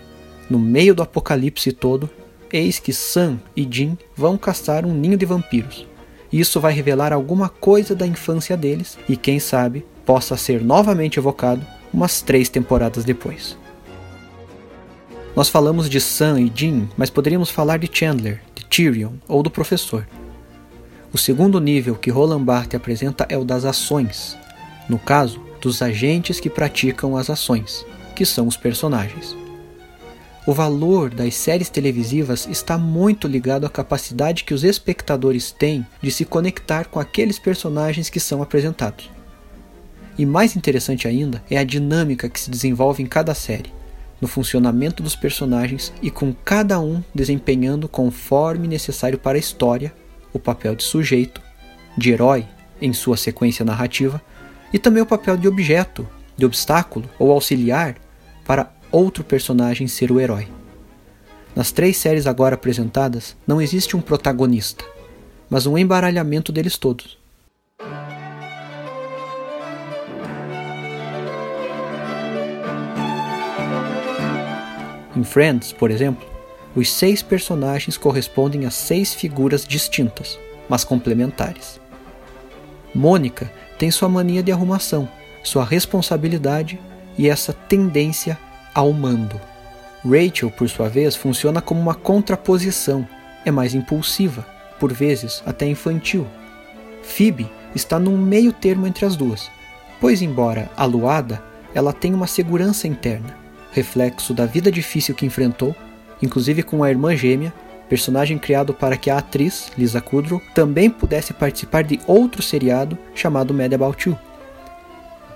no 0.49 0.59
meio 0.59 0.93
do 0.93 1.01
apocalipse 1.01 1.71
todo, 1.71 2.09
eis 2.51 2.77
que 2.77 2.91
Sam 2.91 3.39
e 3.55 3.65
Jim 3.71 3.97
vão 4.17 4.37
caçar 4.37 4.85
um 4.85 4.93
ninho 4.93 5.17
de 5.17 5.25
vampiros. 5.25 5.87
Isso 6.29 6.59
vai 6.59 6.73
revelar 6.73 7.13
alguma 7.13 7.47
coisa 7.47 7.95
da 7.95 8.05
infância 8.05 8.57
deles 8.57 8.97
e, 9.07 9.15
quem 9.15 9.39
sabe, 9.39 9.85
possa 10.05 10.35
ser 10.35 10.61
novamente 10.61 11.19
evocado 11.19 11.65
umas 11.93 12.21
três 12.21 12.49
temporadas 12.49 13.05
depois. 13.05 13.60
Nós 15.33 15.47
falamos 15.47 15.89
de 15.89 16.01
Sam 16.01 16.41
e 16.41 16.51
Jim, 16.53 16.89
mas 16.97 17.09
poderíamos 17.09 17.49
falar 17.49 17.79
de 17.79 17.89
Chandler, 17.91 18.41
de 18.53 18.65
Tyrion 18.65 19.13
ou 19.29 19.41
do 19.41 19.49
professor. 19.49 20.05
O 21.13 21.17
segundo 21.17 21.59
nível 21.59 21.95
que 21.95 22.11
Roland 22.11 22.43
Barthes 22.43 22.75
apresenta 22.75 23.25
é 23.29 23.37
o 23.37 23.45
das 23.45 23.63
ações, 23.63 24.37
no 24.89 24.99
caso, 24.99 25.41
dos 25.61 25.81
agentes 25.81 26.39
que 26.41 26.49
praticam 26.49 27.15
as 27.15 27.29
ações, 27.29 27.85
que 28.13 28.25
são 28.25 28.45
os 28.45 28.57
personagens. 28.57 29.35
O 30.45 30.53
valor 30.53 31.09
das 31.09 31.35
séries 31.35 31.69
televisivas 31.69 32.45
está 32.49 32.77
muito 32.77 33.25
ligado 33.25 33.65
à 33.65 33.69
capacidade 33.69 34.43
que 34.43 34.53
os 34.53 34.65
espectadores 34.65 35.51
têm 35.51 35.85
de 36.01 36.11
se 36.11 36.25
conectar 36.25 36.85
com 36.85 36.99
aqueles 36.99 37.39
personagens 37.39 38.09
que 38.09 38.19
são 38.19 38.41
apresentados. 38.41 39.09
E 40.17 40.25
mais 40.25 40.57
interessante 40.57 41.07
ainda 41.07 41.41
é 41.49 41.57
a 41.57 41.63
dinâmica 41.63 42.27
que 42.27 42.39
se 42.39 42.49
desenvolve 42.49 43.01
em 43.01 43.05
cada 43.05 43.33
série, 43.33 43.71
no 44.21 44.27
funcionamento 44.27 45.01
dos 45.01 45.15
personagens 45.15 45.91
e 46.01 46.11
com 46.11 46.31
cada 46.31 46.79
um 46.79 47.03
desempenhando 47.13 47.89
conforme 47.89 48.67
necessário 48.67 49.17
para 49.17 49.37
a 49.37 49.39
história 49.39 49.91
o 50.31 50.39
papel 50.39 50.75
de 50.75 50.83
sujeito, 50.83 51.41
de 51.97 52.11
herói 52.11 52.47
em 52.79 52.93
sua 52.93 53.17
sequência 53.17 53.65
narrativa, 53.65 54.21
e 54.71 54.79
também 54.79 55.03
o 55.03 55.05
papel 55.05 55.35
de 55.35 55.47
objeto, 55.47 56.07
de 56.37 56.45
obstáculo 56.45 57.09
ou 57.19 57.31
auxiliar 57.31 57.95
para 58.45 58.71
outro 58.91 59.23
personagem 59.23 59.87
ser 59.87 60.11
o 60.11 60.19
herói. 60.19 60.47
Nas 61.55 61.71
três 61.71 61.97
séries 61.97 62.27
agora 62.27 62.55
apresentadas, 62.55 63.35
não 63.45 63.61
existe 63.61 63.97
um 63.97 64.01
protagonista, 64.01 64.85
mas 65.49 65.65
um 65.65 65.77
embaralhamento 65.77 66.51
deles 66.51 66.77
todos. 66.77 67.17
Em 75.21 75.23
Friends, 75.23 75.71
por 75.71 75.91
exemplo, 75.91 76.27
os 76.75 76.91
seis 76.91 77.21
personagens 77.21 77.95
correspondem 77.95 78.65
a 78.65 78.71
seis 78.71 79.13
figuras 79.13 79.63
distintas, 79.63 80.39
mas 80.67 80.83
complementares. 80.83 81.79
Mônica 82.91 83.53
tem 83.77 83.91
sua 83.91 84.09
mania 84.09 84.41
de 84.41 84.51
arrumação, 84.51 85.07
sua 85.43 85.63
responsabilidade 85.63 86.79
e 87.19 87.29
essa 87.29 87.53
tendência 87.53 88.35
ao 88.73 88.91
mando. 88.91 89.39
Rachel, 90.03 90.49
por 90.49 90.67
sua 90.67 90.89
vez, 90.89 91.15
funciona 91.15 91.61
como 91.61 91.79
uma 91.79 91.93
contraposição, 91.93 93.07
é 93.45 93.51
mais 93.51 93.75
impulsiva, 93.75 94.43
por 94.79 94.91
vezes 94.91 95.43
até 95.45 95.67
infantil. 95.67 96.25
Phoebe 97.03 97.47
está 97.75 97.99
num 97.99 98.17
meio 98.17 98.51
termo 98.51 98.87
entre 98.87 99.05
as 99.05 99.15
duas, 99.15 99.51
pois, 99.99 100.23
embora 100.23 100.71
aluada, 100.75 101.43
ela 101.75 101.93
tem 101.93 102.11
uma 102.11 102.25
segurança 102.25 102.87
interna, 102.87 103.39
reflexo 103.71 104.33
da 104.33 104.45
vida 104.45 104.71
difícil 104.71 105.15
que 105.15 105.25
enfrentou, 105.25 105.75
inclusive 106.21 106.63
com 106.63 106.83
a 106.83 106.89
irmã 106.89 107.15
gêmea, 107.15 107.53
personagem 107.89 108.37
criado 108.37 108.73
para 108.73 108.95
que 108.95 109.09
a 109.09 109.17
atriz, 109.17 109.71
Lisa 109.77 109.99
Kudrow, 109.99 110.41
também 110.53 110.89
pudesse 110.89 111.33
participar 111.33 111.83
de 111.83 111.99
outro 112.07 112.41
seriado 112.41 112.97
chamado 113.13 113.53
Mad 113.53 113.73
About 113.73 114.07
You. 114.07 114.17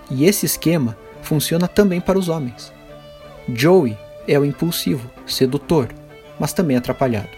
E 0.09 0.25
esse 0.25 0.45
esquema 0.45 0.97
funciona 1.21 1.67
também 1.67 1.99
para 1.99 2.19
os 2.19 2.29
homens. 2.29 2.71
Joey 3.53 3.97
é 4.27 4.39
o 4.39 4.45
impulsivo, 4.45 5.09
sedutor, 5.25 5.89
mas 6.39 6.53
também 6.53 6.77
atrapalhado. 6.77 7.29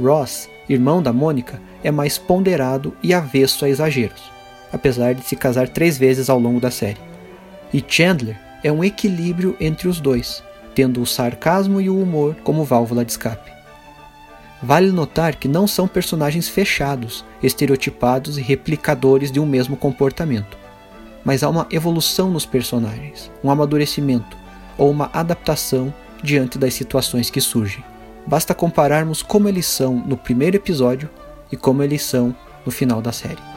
Ross, 0.00 0.48
irmão 0.68 1.02
da 1.02 1.12
Mônica, 1.12 1.60
é 1.82 1.90
mais 1.90 2.18
ponderado 2.18 2.94
e 3.02 3.14
avesso 3.14 3.64
a 3.64 3.68
exageros, 3.68 4.30
apesar 4.72 5.14
de 5.14 5.24
se 5.24 5.36
casar 5.36 5.68
três 5.68 5.96
vezes 5.96 6.28
ao 6.28 6.38
longo 6.38 6.60
da 6.60 6.70
série. 6.70 7.00
E 7.72 7.82
Chandler 7.86 8.43
é 8.64 8.72
um 8.72 8.82
equilíbrio 8.82 9.54
entre 9.60 9.86
os 9.86 10.00
dois, 10.00 10.42
tendo 10.74 11.02
o 11.02 11.06
sarcasmo 11.06 11.82
e 11.82 11.90
o 11.90 12.00
humor 12.00 12.34
como 12.42 12.64
válvula 12.64 13.04
de 13.04 13.12
escape. 13.12 13.52
Vale 14.62 14.90
notar 14.90 15.36
que 15.36 15.46
não 15.46 15.66
são 15.66 15.86
personagens 15.86 16.48
fechados, 16.48 17.22
estereotipados 17.42 18.38
e 18.38 18.40
replicadores 18.40 19.30
de 19.30 19.38
um 19.38 19.44
mesmo 19.44 19.76
comportamento, 19.76 20.56
mas 21.22 21.42
há 21.42 21.50
uma 21.50 21.66
evolução 21.70 22.30
nos 22.30 22.46
personagens, 22.46 23.30
um 23.42 23.50
amadurecimento, 23.50 24.36
ou 24.78 24.90
uma 24.90 25.10
adaptação 25.12 25.92
diante 26.22 26.58
das 26.58 26.72
situações 26.72 27.28
que 27.28 27.42
surgem. 27.42 27.84
Basta 28.26 28.54
compararmos 28.54 29.22
como 29.22 29.46
eles 29.46 29.66
são 29.66 29.94
no 29.94 30.16
primeiro 30.16 30.56
episódio 30.56 31.10
e 31.52 31.56
como 31.56 31.82
eles 31.82 32.02
são 32.02 32.34
no 32.64 32.72
final 32.72 33.02
da 33.02 33.12
série. 33.12 33.53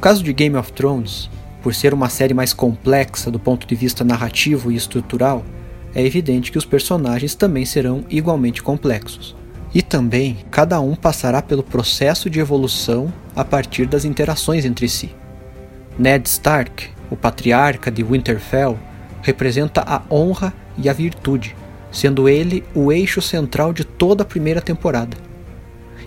Caso 0.00 0.24
de 0.24 0.32
Game 0.32 0.56
of 0.56 0.72
Thrones, 0.72 1.28
por 1.62 1.74
ser 1.74 1.92
uma 1.92 2.08
série 2.08 2.32
mais 2.32 2.54
complexa 2.54 3.30
do 3.30 3.38
ponto 3.38 3.66
de 3.66 3.74
vista 3.74 4.02
narrativo 4.02 4.72
e 4.72 4.76
estrutural, 4.76 5.44
é 5.94 6.02
evidente 6.02 6.50
que 6.50 6.56
os 6.56 6.64
personagens 6.64 7.34
também 7.34 7.66
serão 7.66 8.04
igualmente 8.08 8.62
complexos. 8.62 9.36
E 9.74 9.82
também 9.82 10.38
cada 10.50 10.80
um 10.80 10.96
passará 10.96 11.42
pelo 11.42 11.62
processo 11.62 12.30
de 12.30 12.40
evolução 12.40 13.12
a 13.36 13.44
partir 13.44 13.86
das 13.86 14.04
interações 14.04 14.64
entre 14.64 14.88
si. 14.88 15.14
Ned 15.98 16.26
Stark, 16.26 16.88
o 17.10 17.16
patriarca 17.16 17.90
de 17.90 18.02
Winterfell, 18.02 18.78
representa 19.22 19.82
a 19.86 20.02
honra 20.10 20.52
e 20.78 20.88
a 20.88 20.92
virtude, 20.94 21.54
sendo 21.92 22.28
ele 22.28 22.64
o 22.74 22.90
eixo 22.90 23.20
central 23.20 23.72
de 23.72 23.84
toda 23.84 24.22
a 24.22 24.26
primeira 24.26 24.62
temporada. 24.62 25.16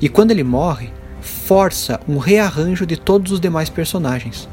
E 0.01 0.09
quando 0.09 0.31
ele 0.31 0.43
morre, 0.43 0.89
força 1.23 1.99
um 2.07 2.17
rearranjo 2.17 2.85
de 2.85 2.97
todos 2.97 3.31
os 3.31 3.39
demais 3.39 3.69
personagens, 3.69 4.47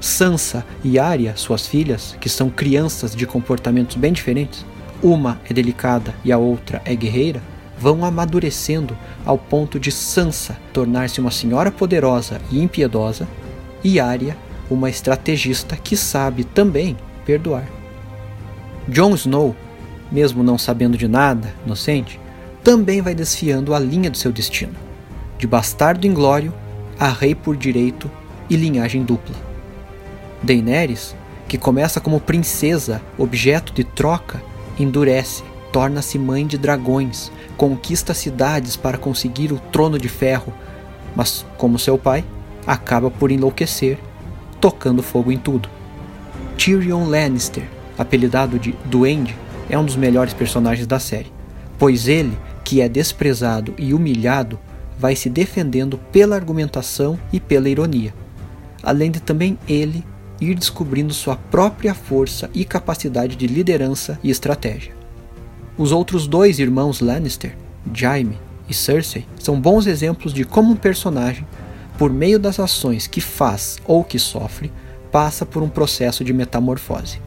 Sansa 0.00 0.64
e 0.82 0.98
Arya, 0.98 1.34
suas 1.36 1.66
filhas, 1.66 2.16
que 2.20 2.28
são 2.28 2.50
crianças 2.50 3.14
de 3.14 3.26
comportamentos 3.26 3.96
bem 3.96 4.12
diferentes, 4.12 4.64
uma 5.02 5.40
é 5.48 5.52
delicada 5.52 6.14
e 6.24 6.32
a 6.32 6.38
outra 6.38 6.82
é 6.84 6.94
guerreira, 6.94 7.42
vão 7.78 8.04
amadurecendo 8.04 8.96
ao 9.24 9.36
ponto 9.36 9.78
de 9.78 9.92
Sansa 9.92 10.56
tornar-se 10.72 11.20
uma 11.20 11.30
senhora 11.30 11.70
poderosa 11.70 12.40
e 12.50 12.60
impiedosa 12.60 13.28
e 13.84 14.00
Arya 14.00 14.36
uma 14.70 14.88
estrategista 14.88 15.76
que 15.76 15.96
sabe 15.96 16.44
também 16.44 16.96
perdoar. 17.24 17.66
Jon 18.88 19.14
Snow, 19.14 19.54
mesmo 20.10 20.42
não 20.42 20.56
sabendo 20.56 20.96
de 20.96 21.06
nada, 21.06 21.52
inocente, 21.64 22.18
também 22.62 23.00
vai 23.00 23.14
desfiando 23.14 23.74
a 23.74 23.78
linha 23.78 24.10
do 24.10 24.16
seu 24.16 24.32
destino, 24.32 24.74
de 25.38 25.46
bastardo 25.46 26.06
inglório 26.06 26.52
a 26.98 27.08
rei 27.08 27.34
por 27.34 27.56
direito 27.56 28.10
e 28.48 28.56
linhagem 28.56 29.02
dupla. 29.02 29.34
Daenerys, 30.42 31.14
que 31.48 31.58
começa 31.58 32.00
como 32.00 32.20
princesa, 32.20 33.02
objeto 33.18 33.72
de 33.72 33.84
troca, 33.84 34.42
endurece, 34.78 35.42
torna-se 35.72 36.18
mãe 36.18 36.46
de 36.46 36.58
dragões, 36.58 37.30
conquista 37.56 38.14
cidades 38.14 38.76
para 38.76 38.98
conseguir 38.98 39.52
o 39.52 39.58
trono 39.58 39.98
de 39.98 40.08
ferro, 40.08 40.52
mas, 41.14 41.44
como 41.56 41.78
seu 41.78 41.96
pai, 41.96 42.24
acaba 42.66 43.10
por 43.10 43.30
enlouquecer, 43.30 43.98
tocando 44.60 45.02
fogo 45.02 45.30
em 45.30 45.38
tudo. 45.38 45.68
Tyrion 46.56 47.04
Lannister, 47.04 47.64
apelidado 47.98 48.58
de 48.58 48.74
Duende, 48.84 49.36
é 49.68 49.78
um 49.78 49.84
dos 49.84 49.96
melhores 49.96 50.34
personagens 50.34 50.86
da 50.86 50.98
série, 50.98 51.32
pois 51.78 52.08
ele, 52.08 52.36
que 52.64 52.80
é 52.80 52.88
desprezado 52.88 53.74
e 53.78 53.94
humilhado, 53.94 54.58
vai 54.98 55.14
se 55.14 55.28
defendendo 55.28 55.98
pela 56.10 56.36
argumentação 56.36 57.18
e 57.32 57.38
pela 57.38 57.68
ironia, 57.68 58.14
além 58.82 59.10
de 59.10 59.20
também 59.20 59.58
ele 59.68 60.04
ir 60.40 60.54
descobrindo 60.54 61.14
sua 61.14 61.36
própria 61.36 61.94
força 61.94 62.50
e 62.54 62.64
capacidade 62.64 63.36
de 63.36 63.46
liderança 63.46 64.18
e 64.22 64.30
estratégia. 64.30 64.94
Os 65.76 65.92
outros 65.92 66.26
dois 66.26 66.58
irmãos 66.58 67.00
Lannister, 67.00 67.56
Jaime 67.92 68.38
e 68.68 68.74
Cersei, 68.74 69.26
são 69.38 69.60
bons 69.60 69.86
exemplos 69.86 70.32
de 70.32 70.44
como 70.44 70.72
um 70.72 70.76
personagem, 70.76 71.46
por 71.98 72.12
meio 72.12 72.38
das 72.38 72.60
ações 72.60 73.06
que 73.06 73.20
faz 73.20 73.78
ou 73.84 74.04
que 74.04 74.18
sofre, 74.18 74.72
passa 75.10 75.46
por 75.46 75.62
um 75.62 75.68
processo 75.68 76.22
de 76.22 76.32
metamorfose. 76.32 77.20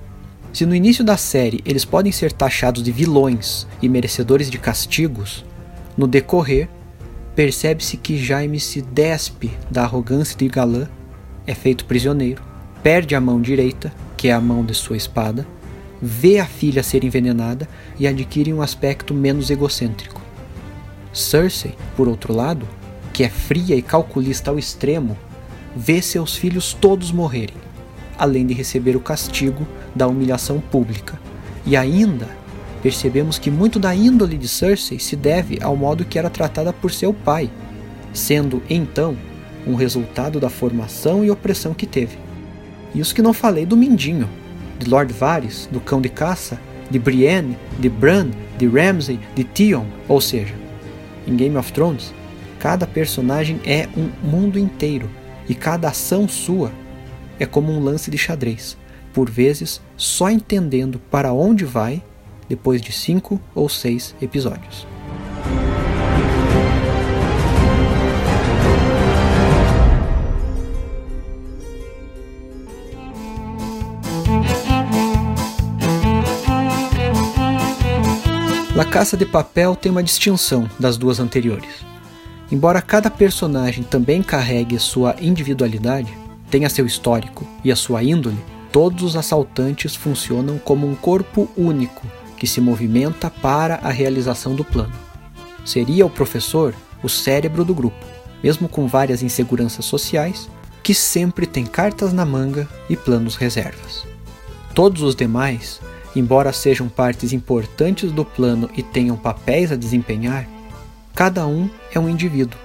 Se 0.51 0.65
no 0.65 0.75
início 0.75 1.03
da 1.03 1.17
série 1.17 1.61
eles 1.65 1.85
podem 1.85 2.11
ser 2.11 2.31
taxados 2.31 2.81
de 2.81 2.91
vilões 2.91 3.67
e 3.81 3.89
merecedores 3.89 4.49
de 4.49 4.57
castigos, 4.57 5.45
no 5.95 6.07
decorrer 6.07 6.69
percebe-se 7.39 7.95
que 7.95 8.17
Jaime 8.17 8.59
se 8.59 8.81
despe 8.81 9.49
da 9.71 9.83
arrogância 9.83 10.37
de 10.37 10.45
galã, 10.49 10.89
é 11.47 11.55
feito 11.55 11.85
prisioneiro, 11.85 12.43
perde 12.83 13.15
a 13.15 13.21
mão 13.21 13.39
direita, 13.39 13.93
que 14.17 14.27
é 14.27 14.33
a 14.33 14.41
mão 14.41 14.65
de 14.65 14.75
sua 14.75 14.97
espada, 14.97 15.47
vê 16.01 16.37
a 16.37 16.45
filha 16.45 16.83
ser 16.83 17.05
envenenada 17.05 17.65
e 17.97 18.05
adquire 18.05 18.51
um 18.51 18.61
aspecto 18.61 19.13
menos 19.13 19.49
egocêntrico. 19.49 20.19
Cersei, 21.13 21.77
por 21.95 22.09
outro 22.09 22.35
lado, 22.35 22.67
que 23.13 23.23
é 23.23 23.29
fria 23.29 23.73
e 23.73 23.81
calculista 23.81 24.51
ao 24.51 24.59
extremo, 24.59 25.17
vê 25.73 26.01
seus 26.01 26.35
filhos 26.35 26.73
todos 26.73 27.09
morrerem, 27.09 27.55
além 28.17 28.45
de 28.45 28.53
receber 28.53 28.97
o 28.97 28.99
castigo 28.99 29.65
da 29.95 30.05
humilhação 30.09 30.59
pública. 30.59 31.17
E 31.65 31.77
ainda 31.77 32.27
percebemos 32.81 33.37
que 33.37 33.51
muito 33.51 33.79
da 33.79 33.93
índole 33.93 34.37
de 34.37 34.47
Cersei 34.47 34.99
se 34.99 35.15
deve 35.15 35.59
ao 35.61 35.75
modo 35.75 36.05
que 36.05 36.17
era 36.17 36.29
tratada 36.29 36.71
por 36.71 36.91
seu 36.91 37.13
pai, 37.13 37.49
sendo 38.13 38.61
então 38.69 39.17
um 39.67 39.75
resultado 39.75 40.39
da 40.39 40.49
formação 40.49 41.23
e 41.23 41.29
opressão 41.29 41.73
que 41.73 41.85
teve. 41.85 42.17
Isso 42.95 43.13
que 43.13 43.21
não 43.21 43.33
falei 43.33 43.65
do 43.65 43.77
Mindinho, 43.77 44.29
de 44.79 44.89
Lord 44.89 45.13
Varys, 45.13 45.67
do 45.71 45.79
Cão 45.79 46.01
de 46.01 46.09
Caça, 46.09 46.59
de 46.89 46.97
Brienne, 46.97 47.57
de 47.77 47.89
Bran, 47.89 48.29
de 48.57 48.67
Ramsay, 48.67 49.19
de 49.35 49.43
Theon, 49.43 49.85
ou 50.07 50.19
seja, 50.19 50.55
em 51.27 51.35
Game 51.35 51.55
of 51.55 51.71
Thrones, 51.71 52.13
cada 52.59 52.87
personagem 52.87 53.59
é 53.63 53.87
um 53.95 54.09
mundo 54.27 54.57
inteiro 54.57 55.09
e 55.47 55.53
cada 55.53 55.89
ação 55.89 56.27
sua 56.27 56.71
é 57.39 57.45
como 57.45 57.71
um 57.71 57.79
lance 57.79 58.09
de 58.09 58.17
xadrez, 58.17 58.77
por 59.13 59.29
vezes 59.29 59.81
só 59.95 60.29
entendendo 60.29 60.99
para 61.11 61.31
onde 61.31 61.63
vai 61.63 62.03
depois 62.49 62.81
de 62.81 62.91
cinco 62.91 63.39
ou 63.53 63.69
seis 63.69 64.15
episódios. 64.19 64.87
La 78.75 78.85
Caça 78.85 79.15
de 79.15 79.25
Papel 79.25 79.75
tem 79.75 79.91
uma 79.91 80.01
distinção 80.01 80.69
das 80.79 80.97
duas 80.97 81.19
anteriores. 81.19 81.85
Embora 82.51 82.81
cada 82.81 83.11
personagem 83.11 83.83
também 83.83 84.23
carregue 84.23 84.79
sua 84.79 85.15
individualidade, 85.21 86.17
tenha 86.49 86.69
seu 86.69 86.85
histórico 86.85 87.45
e 87.63 87.71
a 87.71 87.75
sua 87.75 88.01
índole, 88.01 88.39
todos 88.71 89.03
os 89.03 89.15
assaltantes 89.15 89.95
funcionam 89.95 90.57
como 90.57 90.87
um 90.87 90.95
corpo 90.95 91.47
único 91.57 92.07
que 92.39 92.47
se 92.47 92.61
movimenta 92.61 93.29
para 93.29 93.75
a 93.75 93.89
realização 93.89 94.55
do 94.55 94.63
plano. 94.63 94.93
Seria 95.65 96.05
o 96.05 96.09
professor 96.09 96.73
o 97.03 97.09
cérebro 97.09 97.63
do 97.63 97.75
grupo, 97.75 98.05
mesmo 98.43 98.67
com 98.67 98.87
várias 98.87 99.21
inseguranças 99.21 99.85
sociais, 99.85 100.49
que 100.81 100.93
sempre 100.93 101.45
tem 101.45 101.65
cartas 101.65 102.11
na 102.13 102.25
manga 102.25 102.67
e 102.89 102.95
planos 102.95 103.35
reservas. 103.35 104.05
Todos 104.73 105.01
os 105.01 105.15
demais 105.15 105.79
embora 106.15 106.51
sejam 106.51 106.87
partes 106.87 107.33
importantes 107.33 108.11
do 108.11 108.25
plano 108.25 108.69
e 108.75 108.81
tenham 108.81 109.15
papéis 109.15 109.71
a 109.71 109.75
desempenhar, 109.75 110.47
cada 111.13 111.45
um 111.45 111.69
é 111.93 111.99
um 111.99 112.09
indivíduo, 112.09 112.59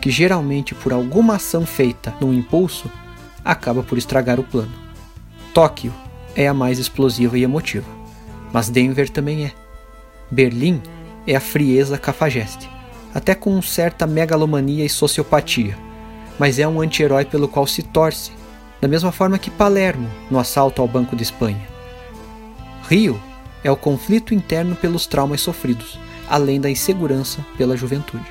que 0.00 0.10
geralmente 0.10 0.74
por 0.74 0.92
alguma 0.92 1.36
ação 1.36 1.64
feita 1.64 2.14
no 2.20 2.32
impulso 2.32 2.90
acaba 3.44 3.82
por 3.82 3.96
estragar 3.96 4.38
o 4.38 4.44
plano. 4.44 4.72
Tóquio 5.54 5.92
é 6.34 6.46
a 6.46 6.54
mais 6.54 6.78
explosiva 6.78 7.38
e 7.38 7.42
emotiva, 7.42 7.88
mas 8.52 8.68
Denver 8.68 9.08
também 9.08 9.46
é. 9.46 9.52
Berlim 10.30 10.80
é 11.26 11.36
a 11.36 11.40
frieza 11.40 11.98
cafajeste, 11.98 12.68
até 13.14 13.34
com 13.34 13.60
certa 13.60 14.06
megalomania 14.06 14.84
e 14.84 14.88
sociopatia, 14.88 15.76
mas 16.38 16.58
é 16.58 16.66
um 16.66 16.80
anti-herói 16.80 17.24
pelo 17.24 17.48
qual 17.48 17.66
se 17.66 17.82
torce, 17.82 18.32
da 18.80 18.88
mesma 18.88 19.12
forma 19.12 19.38
que 19.38 19.50
Palermo 19.50 20.08
no 20.30 20.38
assalto 20.38 20.80
ao 20.80 20.88
Banco 20.88 21.14
de 21.14 21.22
Espanha. 21.22 21.68
Rio 22.88 23.20
é 23.62 23.70
o 23.70 23.76
conflito 23.76 24.34
interno 24.34 24.74
pelos 24.74 25.06
traumas 25.06 25.40
sofridos, 25.40 25.98
além 26.28 26.60
da 26.60 26.70
insegurança 26.70 27.44
pela 27.58 27.76
juventude. 27.76 28.24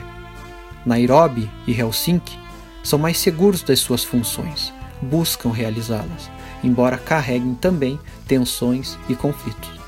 Nairobi 0.85 1.49
e 1.67 1.73
Helsinki 1.73 2.39
são 2.83 2.97
mais 2.97 3.19
seguros 3.19 3.61
das 3.61 3.79
suas 3.79 4.03
funções, 4.03 4.73
buscam 5.01 5.51
realizá-las, 5.51 6.31
embora 6.63 6.97
carreguem 6.97 7.53
também 7.53 7.99
tensões 8.27 8.97
e 9.07 9.15
conflitos. 9.15 9.78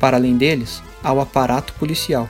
Para 0.00 0.16
além 0.16 0.36
deles, 0.36 0.82
há 1.04 1.12
o 1.12 1.20
aparato 1.20 1.74
policial. 1.74 2.28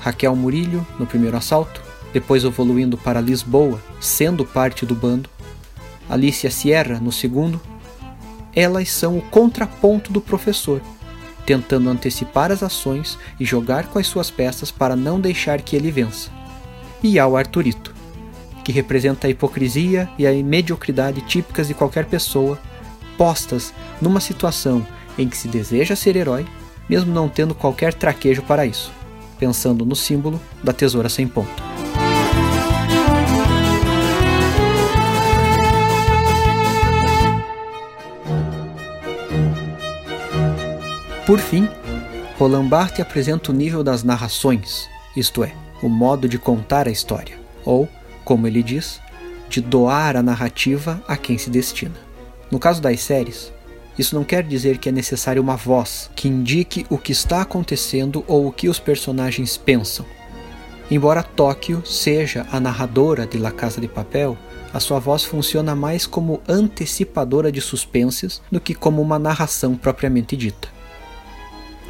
Raquel 0.00 0.34
Murilho, 0.34 0.84
no 0.98 1.06
primeiro 1.06 1.36
assalto, 1.36 1.82
depois 2.12 2.42
evoluindo 2.42 2.96
para 2.96 3.20
Lisboa, 3.20 3.78
sendo 4.00 4.44
parte 4.44 4.86
do 4.86 4.94
bando, 4.94 5.28
Alicia 6.08 6.50
Sierra, 6.50 6.98
no 6.98 7.12
segundo, 7.12 7.60
elas 8.54 8.90
são 8.90 9.18
o 9.18 9.22
contraponto 9.22 10.10
do 10.10 10.22
professor, 10.22 10.80
tentando 11.44 11.90
antecipar 11.90 12.50
as 12.50 12.62
ações 12.62 13.18
e 13.38 13.44
jogar 13.44 13.88
com 13.88 13.98
as 13.98 14.06
suas 14.06 14.30
peças 14.30 14.70
para 14.70 14.96
não 14.96 15.20
deixar 15.20 15.60
que 15.60 15.76
ele 15.76 15.90
vença. 15.90 16.30
E 17.02 17.18
há 17.18 17.26
o 17.26 17.36
Arturito, 17.36 17.94
que 18.64 18.72
representa 18.72 19.26
a 19.26 19.30
hipocrisia 19.30 20.08
e 20.18 20.26
a 20.26 20.32
mediocridade 20.32 21.20
típicas 21.22 21.68
de 21.68 21.74
qualquer 21.74 22.06
pessoa, 22.06 22.58
postas 23.18 23.74
numa 24.00 24.20
situação 24.20 24.86
em 25.18 25.28
que 25.28 25.36
se 25.36 25.48
deseja 25.48 25.94
ser 25.94 26.16
herói, 26.16 26.46
mesmo 26.88 27.12
não 27.12 27.28
tendo 27.28 27.54
qualquer 27.54 27.92
traquejo 27.92 28.42
para 28.42 28.64
isso, 28.64 28.92
pensando 29.38 29.84
no 29.84 29.94
símbolo 29.94 30.40
da 30.62 30.72
tesoura 30.72 31.08
sem 31.08 31.26
ponta. 31.28 31.62
Por 41.26 41.38
fim, 41.40 41.68
Roland 42.38 42.68
Barthes 42.68 43.00
apresenta 43.00 43.50
o 43.50 43.54
nível 43.54 43.84
das 43.84 44.02
narrações, 44.02 44.88
isto 45.14 45.44
é, 45.44 45.52
o 45.82 45.88
modo 45.88 46.26
de 46.26 46.38
contar 46.38 46.88
a 46.88 46.90
história, 46.90 47.38
ou, 47.66 47.86
como 48.24 48.46
ele 48.46 48.62
diz, 48.62 48.98
de 49.46 49.60
doar 49.60 50.16
a 50.16 50.22
narrativa 50.22 51.02
a 51.06 51.18
quem 51.18 51.36
se 51.36 51.50
destina. 51.50 51.96
No 52.50 52.58
caso 52.58 52.80
das 52.80 53.00
séries, 53.00 53.52
isso 53.98 54.14
não 54.14 54.22
quer 54.22 54.44
dizer 54.44 54.78
que 54.78 54.88
é 54.88 54.92
necessária 54.92 55.42
uma 55.42 55.56
voz 55.56 56.10
que 56.14 56.28
indique 56.28 56.86
o 56.88 56.96
que 56.96 57.10
está 57.10 57.42
acontecendo 57.42 58.24
ou 58.28 58.46
o 58.46 58.52
que 58.52 58.68
os 58.68 58.78
personagens 58.78 59.56
pensam. 59.56 60.06
Embora 60.90 61.22
Tóquio 61.22 61.82
seja 61.84 62.46
a 62.50 62.60
narradora 62.60 63.26
de 63.26 63.36
La 63.38 63.50
Casa 63.50 63.80
de 63.80 63.88
Papel, 63.88 64.38
a 64.72 64.80
sua 64.80 64.98
voz 64.98 65.24
funciona 65.24 65.74
mais 65.74 66.06
como 66.06 66.40
antecipadora 66.48 67.50
de 67.50 67.60
suspenses 67.60 68.40
do 68.50 68.60
que 68.60 68.74
como 68.74 69.02
uma 69.02 69.18
narração 69.18 69.74
propriamente 69.74 70.36
dita. 70.36 70.68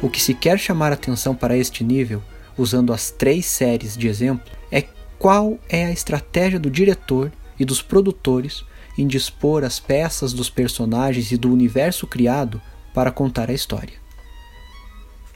O 0.01 0.09
que 0.09 0.21
se 0.21 0.33
quer 0.33 0.57
chamar 0.57 0.91
atenção 0.91 1.35
para 1.35 1.57
este 1.57 1.83
nível, 1.83 2.21
usando 2.57 2.91
as 2.91 3.11
três 3.11 3.45
séries 3.45 3.95
de 3.95 4.07
exemplo, 4.07 4.51
é 4.71 4.85
qual 5.17 5.59
é 5.69 5.85
a 5.85 5.91
estratégia 5.91 6.59
do 6.59 6.71
diretor 6.71 7.31
e 7.59 7.65
dos 7.65 7.81
produtores 7.81 8.63
em 8.99 9.07
dispor 9.07 9.63
as 9.63 9.79
peças 9.79 10.33
dos 10.33 10.49
personagens 10.49 11.31
e 11.31 11.37
do 11.37 11.49
universo 11.49 12.05
criado 12.05 12.61
para 12.93 13.11
contar 13.11 13.49
a 13.49 13.53
história. 13.53 13.93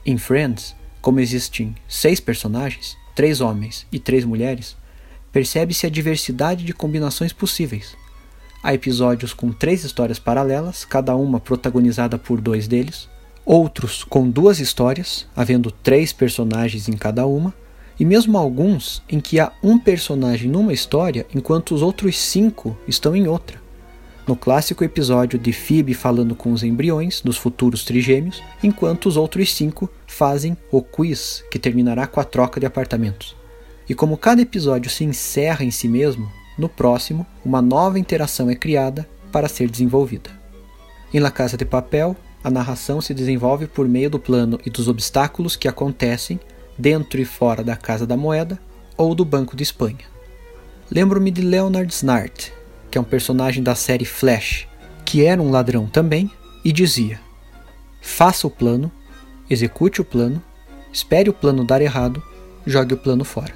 Em 0.04 0.18
Friends, 0.18 0.76
como 1.00 1.18
existem 1.18 1.74
seis 1.88 2.20
personagens, 2.20 2.94
três 3.14 3.40
homens 3.40 3.86
e 3.90 3.98
três 3.98 4.22
mulheres, 4.22 4.76
percebe-se 5.32 5.86
a 5.86 5.90
diversidade 5.90 6.62
de 6.62 6.74
combinações 6.74 7.32
possíveis. 7.32 7.96
Há 8.62 8.74
episódios 8.74 9.32
com 9.32 9.50
três 9.50 9.82
histórias 9.82 10.18
paralelas, 10.18 10.84
cada 10.84 11.16
uma 11.16 11.40
protagonizada 11.40 12.18
por 12.18 12.42
dois 12.42 12.68
deles, 12.68 13.08
outros 13.46 14.04
com 14.04 14.28
duas 14.28 14.60
histórias, 14.60 15.26
havendo 15.34 15.70
três 15.70 16.12
personagens 16.12 16.86
em 16.86 16.98
cada 16.98 17.26
uma, 17.26 17.54
e 17.98 18.04
mesmo 18.04 18.36
alguns 18.36 19.02
em 19.08 19.20
que 19.20 19.38
há 19.38 19.52
um 19.62 19.78
personagem 19.78 20.50
numa 20.50 20.72
história 20.72 21.26
enquanto 21.34 21.74
os 21.74 21.82
outros 21.82 22.18
cinco 22.18 22.76
estão 22.86 23.14
em 23.14 23.28
outra. 23.28 23.62
No 24.26 24.34
clássico 24.34 24.82
episódio 24.82 25.38
de 25.38 25.52
Phoebe 25.52 25.92
falando 25.92 26.34
com 26.34 26.50
os 26.50 26.62
embriões 26.62 27.20
dos 27.20 27.36
futuros 27.36 27.84
trigêmeos, 27.84 28.42
enquanto 28.62 29.06
os 29.06 29.18
outros 29.18 29.52
cinco 29.52 29.90
fazem 30.06 30.56
o 30.70 30.80
quiz 30.80 31.44
que 31.50 31.58
terminará 31.58 32.06
com 32.06 32.20
a 32.20 32.24
troca 32.24 32.58
de 32.58 32.64
apartamentos. 32.64 33.36
E 33.86 33.94
como 33.94 34.16
cada 34.16 34.40
episódio 34.40 34.90
se 34.90 35.04
encerra 35.04 35.62
em 35.62 35.70
si 35.70 35.86
mesmo, 35.88 36.30
no 36.56 36.70
próximo, 36.70 37.26
uma 37.44 37.60
nova 37.60 37.98
interação 37.98 38.48
é 38.48 38.54
criada 38.54 39.06
para 39.30 39.48
ser 39.48 39.68
desenvolvida. 39.68 40.30
Em 41.12 41.20
La 41.20 41.30
Casa 41.30 41.56
de 41.56 41.66
Papel, 41.66 42.16
a 42.42 42.50
narração 42.50 43.00
se 43.00 43.12
desenvolve 43.12 43.66
por 43.66 43.86
meio 43.86 44.08
do 44.08 44.18
plano 44.18 44.58
e 44.64 44.70
dos 44.70 44.88
obstáculos 44.88 45.54
que 45.54 45.68
acontecem 45.68 46.40
dentro 46.78 47.20
e 47.20 47.24
fora 47.24 47.62
da 47.62 47.76
Casa 47.76 48.06
da 48.06 48.16
Moeda 48.16 48.58
ou 48.96 49.14
do 49.14 49.24
Banco 49.24 49.56
de 49.56 49.62
Espanha. 49.62 50.04
Lembro-me 50.90 51.30
de 51.30 51.42
Leonard 51.42 51.92
Snart, 51.92 52.50
que 52.90 52.98
é 52.98 53.00
um 53.00 53.04
personagem 53.04 53.62
da 53.62 53.74
série 53.74 54.04
Flash, 54.04 54.68
que 55.04 55.24
era 55.24 55.40
um 55.40 55.50
ladrão 55.50 55.86
também 55.86 56.30
e 56.64 56.72
dizia: 56.72 57.20
Faça 58.00 58.46
o 58.46 58.50
plano, 58.50 58.90
execute 59.48 60.00
o 60.00 60.04
plano, 60.04 60.42
espere 60.92 61.28
o 61.28 61.32
plano 61.32 61.64
dar 61.64 61.80
errado, 61.80 62.22
jogue 62.66 62.94
o 62.94 62.98
plano 62.98 63.24
fora. 63.24 63.54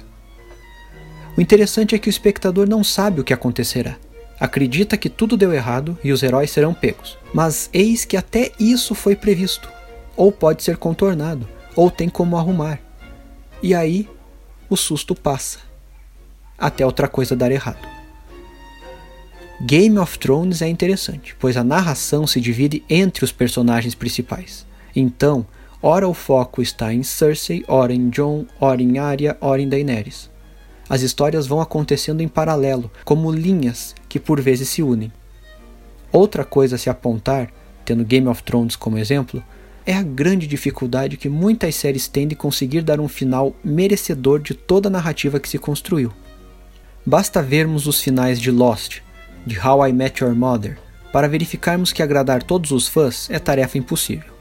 O 1.37 1.41
interessante 1.41 1.95
é 1.95 1.99
que 1.99 2.09
o 2.09 2.11
espectador 2.11 2.67
não 2.67 2.83
sabe 2.83 3.21
o 3.21 3.23
que 3.23 3.33
acontecerá. 3.33 3.97
Acredita 4.39 4.97
que 4.97 5.09
tudo 5.09 5.37
deu 5.37 5.53
errado 5.53 5.97
e 6.03 6.11
os 6.11 6.23
heróis 6.23 6.51
serão 6.51 6.73
pegos. 6.73 7.17
Mas 7.33 7.69
eis 7.73 8.05
que 8.05 8.17
até 8.17 8.51
isso 8.59 8.95
foi 8.95 9.15
previsto, 9.15 9.69
ou 10.15 10.31
pode 10.31 10.63
ser 10.63 10.77
contornado, 10.77 11.47
ou 11.75 11.91
tem 11.91 12.09
como 12.09 12.37
arrumar. 12.37 12.79
E 13.61 13.75
aí 13.75 14.07
o 14.69 14.77
susto 14.77 15.13
passa, 15.13 15.59
até 16.57 16.85
outra 16.85 17.07
coisa 17.07 17.35
dar 17.35 17.51
errado. 17.51 17.87
Game 19.61 19.99
of 19.99 20.17
Thrones 20.17 20.61
é 20.61 20.69
interessante, 20.69 21.35
pois 21.37 21.57
a 21.57 21.63
narração 21.63 22.25
se 22.25 22.39
divide 22.39 22.81
entre 22.89 23.25
os 23.25 23.31
personagens 23.31 23.93
principais. 23.93 24.65
Então, 24.95 25.45
ora 25.81 26.07
o 26.07 26.13
foco 26.13 26.61
está 26.61 26.93
em 26.93 27.03
Cersei, 27.03 27.65
ora 27.67 27.93
em 27.93 28.09
Jon, 28.09 28.45
ora 28.61 28.81
em 28.81 28.97
Arya, 28.97 29.37
ora 29.41 29.61
em 29.61 29.67
Daenerys. 29.67 30.29
As 30.87 31.01
histórias 31.01 31.45
vão 31.45 31.59
acontecendo 31.59 32.21
em 32.21 32.27
paralelo, 32.27 32.89
como 33.03 33.31
linhas 33.31 33.93
que 34.07 34.19
por 34.19 34.39
vezes 34.39 34.69
se 34.69 34.81
unem. 34.81 35.11
Outra 36.11 36.45
coisa 36.45 36.77
a 36.77 36.79
se 36.79 36.89
apontar, 36.89 37.51
tendo 37.83 38.05
Game 38.05 38.27
of 38.27 38.41
Thrones 38.43 38.77
como 38.77 38.97
exemplo, 38.97 39.43
é 39.89 39.95
a 39.95 40.03
grande 40.03 40.45
dificuldade 40.45 41.17
que 41.17 41.27
muitas 41.27 41.73
séries 41.73 42.07
têm 42.07 42.27
de 42.27 42.35
conseguir 42.35 42.83
dar 42.83 42.99
um 42.99 43.07
final 43.07 43.55
merecedor 43.63 44.39
de 44.39 44.53
toda 44.53 44.87
a 44.87 44.91
narrativa 44.91 45.39
que 45.39 45.49
se 45.49 45.57
construiu. 45.57 46.13
Basta 47.03 47.41
vermos 47.41 47.87
os 47.87 47.99
finais 47.99 48.39
de 48.39 48.51
Lost, 48.51 48.99
de 49.47 49.57
How 49.59 49.87
I 49.87 49.91
Met 49.91 50.23
Your 50.23 50.35
Mother, 50.35 50.77
para 51.11 51.27
verificarmos 51.27 51.91
que 51.91 52.03
agradar 52.03 52.43
todos 52.43 52.69
os 52.69 52.87
fãs 52.87 53.31
é 53.31 53.39
tarefa 53.39 53.79
impossível. 53.79 54.31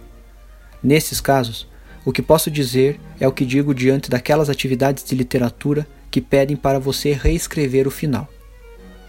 Nesses 0.82 1.18
casos, 1.18 1.66
o 2.04 2.12
que 2.12 2.20
posso 2.20 2.50
dizer 2.50 3.00
é 3.18 3.26
o 3.26 3.32
que 3.32 3.46
digo 3.46 3.74
diante 3.74 4.10
daquelas 4.10 4.50
atividades 4.50 5.02
de 5.02 5.14
literatura 5.14 5.88
que 6.10 6.20
pedem 6.20 6.58
para 6.58 6.78
você 6.78 7.14
reescrever 7.14 7.88
o 7.88 7.90
final. 7.90 8.28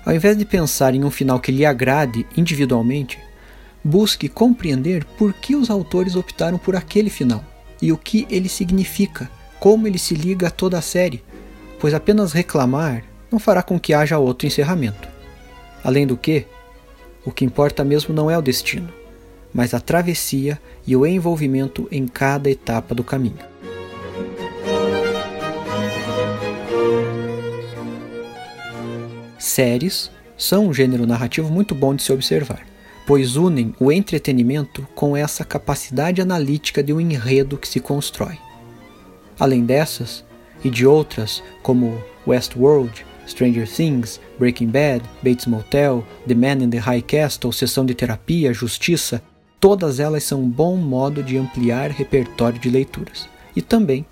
Ao 0.05 0.15
invés 0.15 0.37
de 0.37 0.45
pensar 0.45 0.95
em 0.95 1.03
um 1.03 1.11
final 1.11 1.41
que 1.41 1.51
lhe 1.51 1.65
agrade 1.65 2.25
individualmente, 2.37 3.19
Busque 3.83 4.27
compreender 4.27 5.05
por 5.17 5.33
que 5.33 5.55
os 5.55 5.69
autores 5.69 6.15
optaram 6.15 6.57
por 6.57 6.75
aquele 6.75 7.09
final 7.09 7.43
e 7.81 7.91
o 7.91 7.97
que 7.97 8.27
ele 8.29 8.49
significa, 8.49 9.29
como 9.59 9.87
ele 9.87 9.97
se 9.97 10.13
liga 10.13 10.47
a 10.47 10.51
toda 10.51 10.77
a 10.77 10.81
série, 10.81 11.23
pois 11.79 11.93
apenas 11.93 12.33
reclamar 12.33 13.03
não 13.31 13.39
fará 13.39 13.63
com 13.63 13.79
que 13.79 13.93
haja 13.93 14.17
outro 14.17 14.47
encerramento. 14.47 15.07
Além 15.83 16.05
do 16.05 16.17
que, 16.17 16.45
o 17.25 17.31
que 17.31 17.45
importa 17.45 17.83
mesmo 17.83 18.13
não 18.13 18.29
é 18.29 18.37
o 18.37 18.41
destino, 18.41 18.89
mas 19.53 19.73
a 19.73 19.79
travessia 19.79 20.59
e 20.85 20.95
o 20.95 21.05
envolvimento 21.05 21.87
em 21.89 22.05
cada 22.05 22.49
etapa 22.49 22.93
do 22.93 23.03
caminho. 23.03 23.39
Séries 29.37 30.11
são 30.37 30.67
um 30.67 30.73
gênero 30.73 31.07
narrativo 31.07 31.49
muito 31.49 31.73
bom 31.73 31.95
de 31.95 32.03
se 32.03 32.11
observar 32.11 32.68
pois 33.09 33.35
unem 33.35 33.73
o 33.79 33.91
entretenimento 33.91 34.87
com 34.93 35.17
essa 35.17 35.43
capacidade 35.43 36.21
analítica 36.21 36.83
de 36.83 36.93
um 36.93 37.01
enredo 37.01 37.57
que 37.57 37.67
se 37.67 37.79
constrói. 37.79 38.37
Além 39.39 39.65
dessas, 39.65 40.23
e 40.63 40.69
de 40.69 40.85
outras 40.85 41.41
como 41.63 41.99
Westworld, 42.27 43.03
Stranger 43.27 43.67
Things, 43.67 44.21
Breaking 44.37 44.67
Bad, 44.67 45.03
Bates 45.23 45.47
Motel, 45.47 46.05
The 46.27 46.35
Man 46.35 46.63
in 46.63 46.69
the 46.69 46.77
High 46.77 47.01
Castle, 47.01 47.51
Sessão 47.51 47.83
de 47.83 47.95
Terapia, 47.95 48.53
Justiça, 48.53 49.23
todas 49.59 49.99
elas 49.99 50.23
são 50.23 50.43
um 50.43 50.47
bom 50.47 50.77
modo 50.77 51.23
de 51.23 51.35
ampliar 51.35 51.89
repertório 51.89 52.59
de 52.59 52.69
leituras 52.69 53.27
e 53.55 53.61
também 53.63 54.05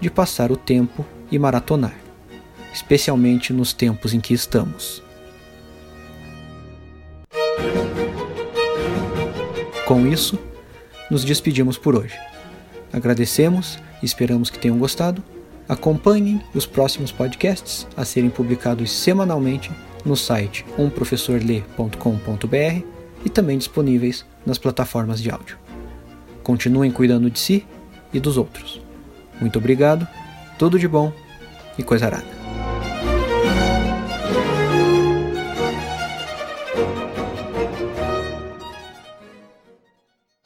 de 0.00 0.10
passar 0.10 0.50
o 0.50 0.56
tempo 0.56 1.06
e 1.30 1.38
maratonar, 1.38 1.94
especialmente 2.72 3.52
nos 3.52 3.72
tempos 3.72 4.12
em 4.12 4.18
que 4.18 4.34
estamos. 4.34 5.03
Com 9.86 10.06
isso, 10.06 10.38
nos 11.10 11.24
despedimos 11.24 11.76
por 11.76 11.94
hoje. 11.94 12.18
Agradecemos 12.90 13.78
e 14.02 14.06
esperamos 14.06 14.48
que 14.48 14.58
tenham 14.58 14.78
gostado. 14.78 15.22
Acompanhem 15.68 16.40
os 16.54 16.64
próximos 16.64 17.12
podcasts 17.12 17.86
a 17.96 18.04
serem 18.04 18.30
publicados 18.30 18.90
semanalmente 18.90 19.70
no 20.04 20.16
site 20.16 20.64
umprofessorlê.com.br 20.78 22.94
e 23.24 23.30
também 23.30 23.58
disponíveis 23.58 24.24
nas 24.44 24.58
plataformas 24.58 25.20
de 25.20 25.30
áudio. 25.30 25.58
Continuem 26.42 26.90
cuidando 26.90 27.30
de 27.30 27.38
si 27.38 27.66
e 28.12 28.20
dos 28.20 28.36
outros. 28.36 28.80
Muito 29.40 29.58
obrigado, 29.58 30.06
tudo 30.58 30.78
de 30.78 30.88
bom 30.88 31.12
e 31.78 31.82
coisa 31.82 32.06
arada. 32.06 32.43